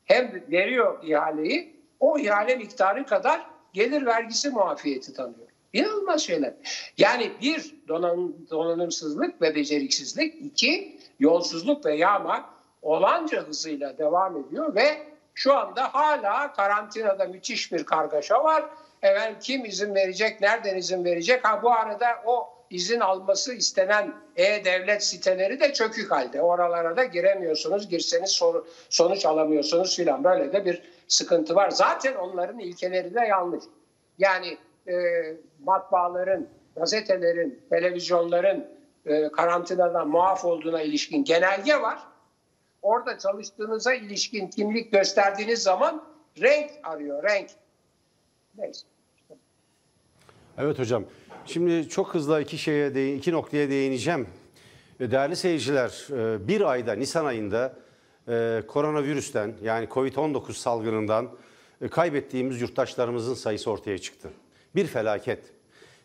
hem 0.06 0.44
veriyor 0.52 1.04
ihaleyi 1.04 1.76
o 2.00 2.20
ihale 2.20 2.56
miktarı 2.56 3.06
kadar 3.06 3.48
gelir 3.74 4.06
vergisi 4.06 4.50
muafiyeti 4.50 5.14
tanıyor. 5.14 5.48
İnanılmaz 5.74 6.22
şeyler. 6.22 6.54
Yani 6.98 7.32
bir 7.42 7.76
donanım, 7.88 8.48
donanımsızlık 8.50 9.42
ve 9.42 9.56
beceriksizlik, 9.56 10.36
iki 10.42 11.00
yolsuzluk 11.20 11.86
ve 11.86 11.96
yağma 11.96 12.50
olanca 12.82 13.48
hızıyla 13.48 13.98
devam 13.98 14.38
ediyor 14.38 14.76
ve 14.76 15.13
şu 15.34 15.54
anda 15.54 15.94
hala 15.94 16.54
karantinada 16.54 17.26
müthiş 17.26 17.72
bir 17.72 17.84
kargaşa 17.84 18.44
var. 18.44 18.66
Efendim 19.02 19.38
kim 19.42 19.66
izin 19.66 19.96
verecek, 19.96 20.42
nereden 20.42 20.78
izin 20.78 21.06
verecek? 21.06 21.46
Ha 21.46 21.64
bu 21.64 21.72
arada 21.72 22.08
o 22.26 22.54
izin 22.70 23.00
alması 23.00 23.54
istenen 23.54 24.14
e-devlet 24.36 25.04
siteleri 25.04 25.60
de 25.60 25.74
çökük 25.74 26.12
halde. 26.12 26.42
Oralara 26.42 26.98
da 26.98 27.04
giremiyorsunuz. 27.04 27.90
Girseniz 27.90 28.30
soru, 28.30 28.68
sonuç 28.90 29.26
alamıyorsunuz 29.26 29.96
filan. 29.96 30.24
Böyle 30.24 30.54
de 30.54 30.66
bir 30.66 30.82
sıkıntı 31.08 31.56
var. 31.56 31.70
Zaten 31.70 32.16
onların 32.16 32.60
ilkeleri 32.60 33.16
de 33.16 33.20
yanlış. 33.20 33.64
Yani 34.18 34.58
e, 34.88 34.94
matbaaların, 35.64 36.48
gazetelerin, 36.76 37.62
televizyonların 37.70 38.68
e, 39.06 39.32
karantinadan 39.32 40.08
muaf 40.08 40.46
olduğuna 40.46 40.82
ilişkin 40.82 41.24
genelge 41.24 41.82
var. 41.82 42.00
Orada 42.84 43.18
çalıştığınıza 43.18 43.94
ilişkin 43.94 44.48
kimlik 44.48 44.92
gösterdiğiniz 44.92 45.64
zaman 45.64 46.04
renk 46.42 46.72
arıyor, 46.84 47.24
renk. 47.24 47.50
Neyse. 48.58 48.86
Evet 50.58 50.80
hocam. 50.80 51.04
Şimdi 51.46 51.90
çok 51.90 52.14
hızlı 52.14 52.42
iki 52.42 52.58
şeye 52.58 52.96
değin, 52.96 53.18
iki 53.18 53.32
noktaya 53.32 53.70
değineceğim. 53.70 54.28
Değerli 55.00 55.36
seyirciler, 55.36 56.08
e, 56.12 56.48
bir 56.48 56.62
ayda 56.62 56.94
Nisan 56.94 57.26
ayında 57.26 57.74
e, 58.28 58.64
koronavirüsten 58.68 59.54
yani 59.64 59.86
Covid-19 59.86 60.54
salgınından 60.54 61.30
e, 61.82 61.88
kaybettiğimiz 61.88 62.62
yurttaşlarımızın 62.62 63.34
sayısı 63.34 63.72
ortaya 63.72 63.98
çıktı. 63.98 64.30
Bir 64.76 64.88
felaket. 64.88 65.44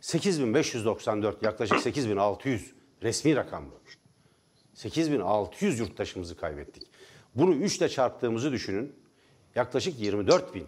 8594 0.00 1.42
yaklaşık 1.42 1.80
8600 1.80 2.72
resmi 3.02 3.36
rakam 3.36 3.64
bu. 3.70 3.97
8600 4.78 5.78
yurttaşımızı 5.78 6.36
kaybettik. 6.36 6.82
Bunu 7.34 7.54
3 7.54 7.76
ile 7.78 7.88
çarptığımızı 7.88 8.52
düşünün. 8.52 8.92
Yaklaşık 9.54 10.00
24 10.00 10.54
bin 10.54 10.66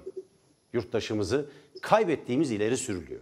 yurttaşımızı 0.73 1.51
kaybettiğimiz 1.83 2.51
ileri 2.51 2.77
sürülüyor. 2.77 3.21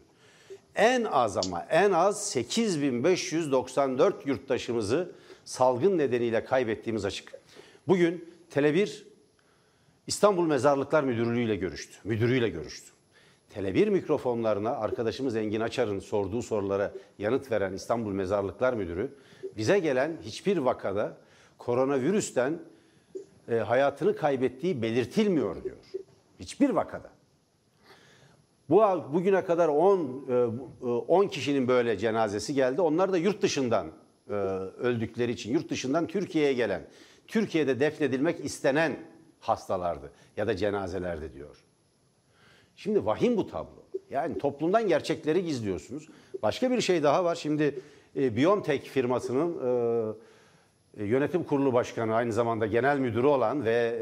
En 0.74 1.04
az 1.04 1.36
ama 1.36 1.66
en 1.70 1.90
az 1.90 2.28
8594 2.28 4.26
yurttaşımızı 4.26 5.12
salgın 5.44 5.98
nedeniyle 5.98 6.44
kaybettiğimiz 6.44 7.04
açık. 7.04 7.32
Bugün 7.88 8.34
Tele1 8.54 9.02
İstanbul 10.06 10.46
Mezarlıklar 10.46 11.04
Müdürlüğü 11.04 11.42
ile 11.42 11.56
görüştü. 11.56 11.94
Müdürüyle 12.04 12.48
görüştü. 12.48 12.90
Tele1 13.54 13.90
mikrofonlarına 13.90 14.70
arkadaşımız 14.70 15.36
Engin 15.36 15.60
Açar'ın 15.60 15.98
sorduğu 15.98 16.42
sorulara 16.42 16.92
yanıt 17.18 17.50
veren 17.50 17.72
İstanbul 17.72 18.12
Mezarlıklar 18.12 18.72
Müdürü 18.72 19.10
bize 19.58 19.78
gelen 19.78 20.16
hiçbir 20.22 20.56
vakada 20.56 21.16
koronavirüsten 21.58 22.58
e, 23.50 23.54
hayatını 23.54 24.16
kaybettiği 24.16 24.82
belirtilmiyor 24.82 25.64
diyor. 25.64 25.76
Hiçbir 26.40 26.70
vakada. 26.70 27.10
Bu 28.70 28.82
bugüne 29.12 29.44
kadar 29.44 29.68
10 29.68 30.24
10 31.08 31.28
kişinin 31.28 31.68
böyle 31.68 31.98
cenazesi 31.98 32.54
geldi. 32.54 32.80
Onlar 32.80 33.12
da 33.12 33.18
yurt 33.18 33.42
dışından 33.42 33.86
e, 34.28 34.32
öldükleri 34.32 35.32
için 35.32 35.52
yurt 35.52 35.70
dışından 35.70 36.06
Türkiye'ye 36.06 36.52
gelen, 36.52 36.88
Türkiye'de 37.26 37.80
defnedilmek 37.80 38.44
istenen 38.44 38.96
hastalardı 39.40 40.12
ya 40.36 40.46
da 40.46 40.56
cenazelerdi 40.56 41.32
diyor. 41.32 41.64
Şimdi 42.76 43.06
vahim 43.06 43.36
bu 43.36 43.46
tablo. 43.46 43.82
Yani 44.10 44.38
toplumdan 44.38 44.88
gerçekleri 44.88 45.44
gizliyorsunuz. 45.44 46.08
Başka 46.42 46.70
bir 46.70 46.80
şey 46.80 47.02
daha 47.02 47.24
var. 47.24 47.34
Şimdi 47.34 47.80
e, 48.18 48.36
BioNTech 48.36 48.84
firmasının 48.84 49.56
e, 50.96 51.04
yönetim 51.04 51.44
kurulu 51.44 51.72
başkanı 51.72 52.14
aynı 52.14 52.32
zamanda 52.32 52.66
genel 52.66 52.98
müdürü 52.98 53.26
olan 53.26 53.64
ve 53.64 53.98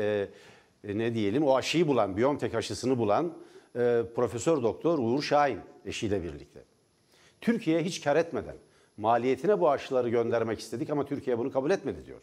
e, 0.84 0.98
ne 0.98 1.14
diyelim 1.14 1.44
o 1.44 1.56
aşıyı 1.56 1.86
bulan, 1.86 2.16
BioNTech 2.16 2.54
aşısını 2.54 2.98
bulan 2.98 3.32
e, 3.76 4.02
Profesör 4.14 4.62
Doktor 4.62 4.98
Uğur 4.98 5.22
Şahin 5.22 5.60
eşiyle 5.84 6.22
birlikte. 6.22 6.64
Türkiye'ye 7.40 7.82
hiç 7.82 8.04
kar 8.04 8.16
etmeden 8.16 8.56
maliyetine 8.96 9.60
bu 9.60 9.70
aşıları 9.70 10.08
göndermek 10.08 10.60
istedik 10.60 10.90
ama 10.90 11.06
Türkiye 11.06 11.38
bunu 11.38 11.52
kabul 11.52 11.70
etmedi 11.70 12.06
diyor. 12.06 12.22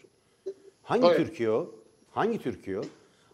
Hangi 0.84 1.08
Evet. 1.08 1.18
Türkiye 1.18 1.52
o? 1.52 1.76
Hangi 2.12 2.40
Türkiye 2.40 2.80
o? 2.80 2.84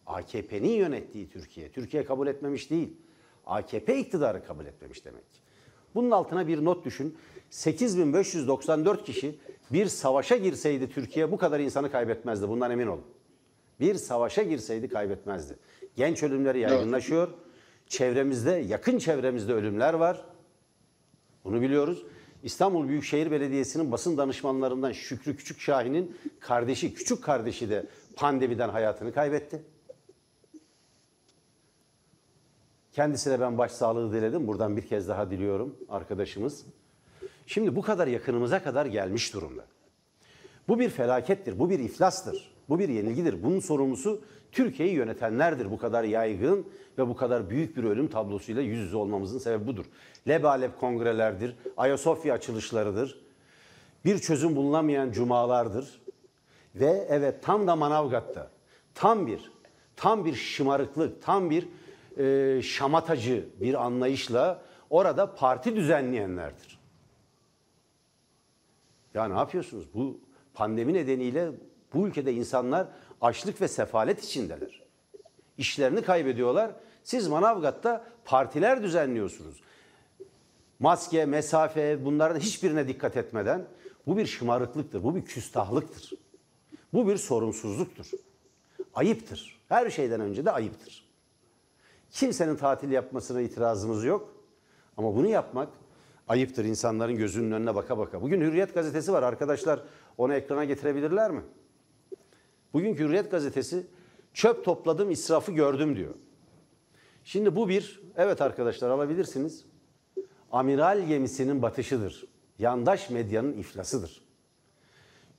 AKP'nin 0.07 0.71
yönettiği 0.71 1.29
Türkiye. 1.29 1.71
Türkiye 1.71 2.05
kabul 2.05 2.27
etmemiş 2.27 2.69
değil. 2.69 2.97
AKP 3.45 3.99
iktidarı 3.99 4.45
kabul 4.45 4.65
etmemiş 4.65 5.05
demek. 5.05 5.23
Bunun 5.95 6.11
altına 6.11 6.47
bir 6.47 6.65
not 6.65 6.85
düşün. 6.85 7.17
8594 7.49 9.05
kişi 9.05 9.39
bir 9.71 9.85
savaşa 9.85 10.37
girseydi 10.37 10.89
Türkiye 10.89 11.31
bu 11.31 11.37
kadar 11.37 11.59
insanı 11.59 11.91
kaybetmezdi. 11.91 12.49
Bundan 12.49 12.71
emin 12.71 12.87
olun. 12.87 13.05
Bir 13.79 13.95
savaşa 13.95 14.43
girseydi 14.43 14.89
kaybetmezdi. 14.89 15.55
Genç 15.95 16.23
ölümleri 16.23 16.59
yaygınlaşıyor. 16.59 17.29
Çevremizde, 17.87 18.51
yakın 18.51 18.97
çevremizde 18.97 19.53
ölümler 19.53 19.93
var. 19.93 20.25
Bunu 21.43 21.61
biliyoruz. 21.61 22.05
İstanbul 22.43 22.87
Büyükşehir 22.87 23.31
Belediyesi'nin 23.31 23.91
basın 23.91 24.17
danışmanlarından 24.17 24.91
Şükrü 24.91 25.35
Küçük 25.35 25.59
Şahin'in 25.59 26.17
kardeşi, 26.39 26.93
küçük 26.93 27.23
kardeşi 27.23 27.69
de 27.69 27.85
pandemiden 28.15 28.69
hayatını 28.69 29.13
kaybetti. 29.13 29.63
Kendisine 32.91 33.39
ben 33.39 33.57
başsağlığı 33.57 34.13
diledim. 34.13 34.47
Buradan 34.47 34.77
bir 34.77 34.87
kez 34.87 35.07
daha 35.07 35.31
diliyorum 35.31 35.75
arkadaşımız. 35.89 36.65
Şimdi 37.49 37.75
bu 37.75 37.81
kadar 37.81 38.07
yakınımıza 38.07 38.63
kadar 38.63 38.85
gelmiş 38.85 39.33
durumda. 39.33 39.65
Bu 40.67 40.79
bir 40.79 40.89
felakettir, 40.89 41.59
bu 41.59 41.69
bir 41.69 41.79
iflastır, 41.79 42.51
bu 42.69 42.79
bir 42.79 42.89
yenilgidir. 42.89 43.43
Bunun 43.43 43.59
sorumlusu 43.59 44.21
Türkiye'yi 44.51 44.95
yönetenlerdir. 44.95 45.71
Bu 45.71 45.77
kadar 45.77 46.03
yaygın 46.03 46.67
ve 46.97 47.07
bu 47.07 47.15
kadar 47.15 47.49
büyük 47.49 47.77
bir 47.77 47.83
ölüm 47.83 48.07
tablosuyla 48.07 48.61
yüz 48.61 48.79
yüze 48.79 48.97
olmamızın 48.97 49.39
sebebi 49.39 49.67
budur. 49.67 49.85
Lebalep 50.27 50.79
kongrelerdir, 50.79 51.55
Ayasofya 51.77 52.33
açılışlarıdır, 52.33 53.19
bir 54.05 54.19
çözüm 54.19 54.55
bulunamayan 54.55 55.11
cumalardır. 55.11 56.01
Ve 56.75 57.07
evet 57.09 57.43
tam 57.43 57.67
da 57.67 57.75
Manavgat'ta 57.75 58.51
tam 58.95 59.27
bir 59.27 59.51
tam 59.95 60.25
bir 60.25 60.35
şımarıklık, 60.35 61.21
tam 61.21 61.49
bir 61.49 61.67
e, 62.17 62.61
şamatacı 62.61 63.45
bir 63.61 63.85
anlayışla 63.85 64.61
orada 64.89 65.35
parti 65.35 65.75
düzenleyenlerdir. 65.75 66.78
Ya 69.13 69.27
ne 69.27 69.33
yapıyorsunuz? 69.33 69.93
Bu 69.93 70.19
pandemi 70.53 70.93
nedeniyle 70.93 71.51
bu 71.93 72.07
ülkede 72.07 72.33
insanlar 72.33 72.87
açlık 73.21 73.61
ve 73.61 73.67
sefalet 73.67 74.23
içindeler. 74.23 74.83
İşlerini 75.57 76.01
kaybediyorlar. 76.01 76.71
Siz 77.03 77.27
Manavgat'ta 77.27 78.05
partiler 78.25 78.83
düzenliyorsunuz. 78.83 79.61
Maske, 80.79 81.25
mesafe 81.25 82.05
bunların 82.05 82.39
hiçbirine 82.39 82.87
dikkat 82.87 83.17
etmeden 83.17 83.65
bu 84.07 84.17
bir 84.17 84.25
şımarıklıktır, 84.25 85.03
bu 85.03 85.15
bir 85.15 85.25
küstahlıktır. 85.25 86.11
Bu 86.93 87.07
bir 87.07 87.17
sorumsuzluktur. 87.17 88.11
Ayıptır. 88.93 89.59
Her 89.69 89.89
şeyden 89.89 90.21
önce 90.21 90.45
de 90.45 90.51
ayıptır. 90.51 91.09
Kimsenin 92.11 92.55
tatil 92.55 92.91
yapmasına 92.91 93.41
itirazımız 93.41 94.03
yok. 94.03 94.33
Ama 94.97 95.15
bunu 95.15 95.27
yapmak 95.27 95.69
ayıptır 96.29 96.65
insanların 96.65 97.15
gözünün 97.15 97.51
önüne 97.51 97.75
baka 97.75 97.97
baka. 97.97 98.21
Bugün 98.21 98.41
Hürriyet 98.41 98.73
gazetesi 98.73 99.13
var 99.13 99.23
arkadaşlar. 99.23 99.83
Onu 100.17 100.33
ekrana 100.33 100.63
getirebilirler 100.65 101.31
mi? 101.31 101.41
Bugünkü 102.73 103.03
Hürriyet 103.03 103.31
gazetesi 103.31 103.87
çöp 104.33 104.65
topladım 104.65 105.11
israfı 105.11 105.51
gördüm 105.51 105.95
diyor. 105.95 106.13
Şimdi 107.23 107.55
bu 107.55 107.69
bir, 107.69 108.01
evet 108.17 108.41
arkadaşlar 108.41 108.89
alabilirsiniz. 108.89 109.65
Amiral 110.51 111.07
gemisinin 111.07 111.61
batışıdır. 111.61 112.25
Yandaş 112.59 113.09
medyanın 113.09 113.53
iflasıdır. 113.53 114.21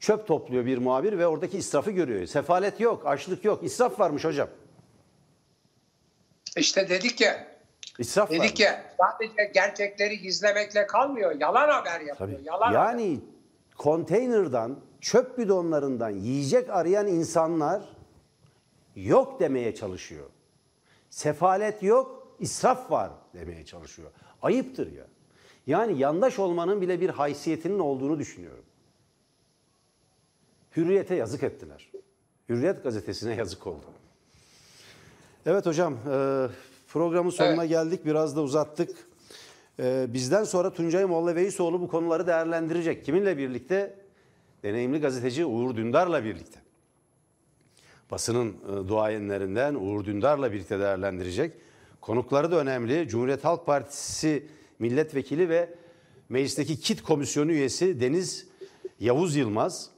Çöp 0.00 0.26
topluyor 0.26 0.66
bir 0.66 0.78
muhabir 0.78 1.18
ve 1.18 1.26
oradaki 1.26 1.58
israfı 1.58 1.90
görüyor. 1.90 2.26
Sefalet 2.26 2.80
yok, 2.80 3.06
açlık 3.06 3.44
yok. 3.44 3.64
İsraf 3.64 4.00
varmış 4.00 4.24
hocam. 4.24 4.48
İşte 6.56 6.88
dedik 6.88 7.20
ya, 7.20 7.49
İsraf 8.00 8.30
varmış. 8.30 8.44
dedik 8.44 8.60
ya 8.60 8.84
sadece 8.98 9.50
gerçekleri 9.54 10.18
gizlemekle 10.18 10.86
kalmıyor. 10.86 11.40
Yalan 11.40 11.68
haber 11.68 12.00
yapıyor. 12.00 12.16
Tabii. 12.16 12.38
Yalan 12.44 12.66
haber. 12.66 12.78
Yani 12.78 13.20
konteynerdan, 13.76 14.78
çöp 15.00 15.38
bidonlarından 15.38 16.10
yiyecek 16.10 16.70
arayan 16.70 17.06
insanlar 17.06 17.82
yok 18.96 19.40
demeye 19.40 19.74
çalışıyor. 19.74 20.26
Sefalet 21.10 21.82
yok, 21.82 22.36
israf 22.38 22.90
var 22.90 23.10
demeye 23.34 23.64
çalışıyor. 23.64 24.10
Ayıptır 24.42 24.92
ya. 24.92 25.04
Yani 25.66 25.98
yandaş 25.98 26.38
olmanın 26.38 26.80
bile 26.80 27.00
bir 27.00 27.10
haysiyetinin 27.10 27.78
olduğunu 27.78 28.18
düşünüyorum. 28.18 28.64
Hürriyete 30.76 31.14
yazık 31.14 31.42
ettiler. 31.42 31.90
Hürriyet 32.48 32.82
gazetesine 32.82 33.34
yazık 33.34 33.66
oldu. 33.66 33.86
Evet 35.46 35.66
hocam, 35.66 35.94
e, 36.12 36.46
programın 36.92 37.30
sonuna 37.30 37.62
Evet. 37.62 37.68
geldik. 37.68 38.06
Biraz 38.06 38.36
da 38.36 38.42
uzattık. 38.42 38.90
E, 39.78 40.06
Bizden 40.08 40.44
sonra 40.44 40.72
Tuncay 40.72 41.04
Molla 41.04 41.36
bu 41.80 41.88
konuları 41.88 42.26
değerlendirecek. 42.26 43.04
Kiminle 43.04 43.38
birlikte? 43.38 43.94
Deneyimli 44.62 45.00
gazeteci 45.00 45.44
Uğur 45.44 45.76
Dündar'la 45.76 46.24
birlikte. 46.24 46.60
Basının 48.10 48.48
e, 48.52 48.88
duayenlerinden 48.88 49.74
Uğur 49.74 50.04
Dündar'la 50.04 50.52
birlikte 50.52 50.78
değerlendirecek. 50.80 51.54
Konukları 52.00 52.50
da 52.52 52.56
önemli. 52.56 53.08
Cumhuriyet 53.08 53.44
Halk 53.44 53.66
Partisi 53.66 54.46
milletvekili 54.78 55.48
ve 55.48 55.74
meclisteki 56.28 56.80
KİT 56.80 57.02
komisyonu 57.02 57.52
üyesi 57.52 58.00
Deniz 58.00 58.46
Yavuz 59.00 59.36
Yılmaz 59.36 59.90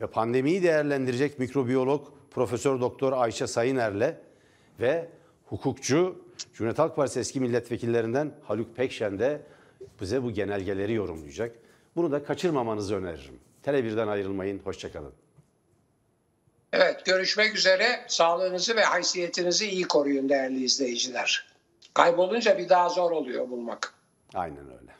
ve 0.00 0.06
pandemiyi 0.06 0.62
değerlendirecek 0.62 1.38
mikrobiyolog 1.38 2.08
Profesör 2.30 2.80
Doktor 2.80 3.12
Ayşe 3.12 3.46
Sayıner'le 3.46 4.16
ve 4.80 5.08
hukukçu 5.50 6.24
Cumhuriyet 6.52 6.78
Halk 6.78 6.96
Partisi 6.96 7.20
eski 7.20 7.40
milletvekillerinden 7.40 8.32
Haluk 8.42 8.76
Pekşen 8.76 9.18
de 9.18 9.42
bize 10.00 10.22
bu 10.22 10.30
genelgeleri 10.30 10.92
yorumlayacak. 10.92 11.56
Bunu 11.96 12.12
da 12.12 12.24
kaçırmamanızı 12.24 12.96
öneririm. 12.96 13.40
Tele1'den 13.64 14.08
ayrılmayın. 14.08 14.58
Hoşçakalın. 14.64 15.12
Evet 16.72 17.06
görüşmek 17.06 17.56
üzere. 17.56 18.04
Sağlığınızı 18.08 18.76
ve 18.76 18.84
haysiyetinizi 18.84 19.70
iyi 19.70 19.84
koruyun 19.84 20.28
değerli 20.28 20.64
izleyiciler. 20.64 21.52
Kaybolunca 21.94 22.58
bir 22.58 22.68
daha 22.68 22.88
zor 22.88 23.10
oluyor 23.10 23.50
bulmak. 23.50 23.94
Aynen 24.34 24.64
öyle. 24.64 24.99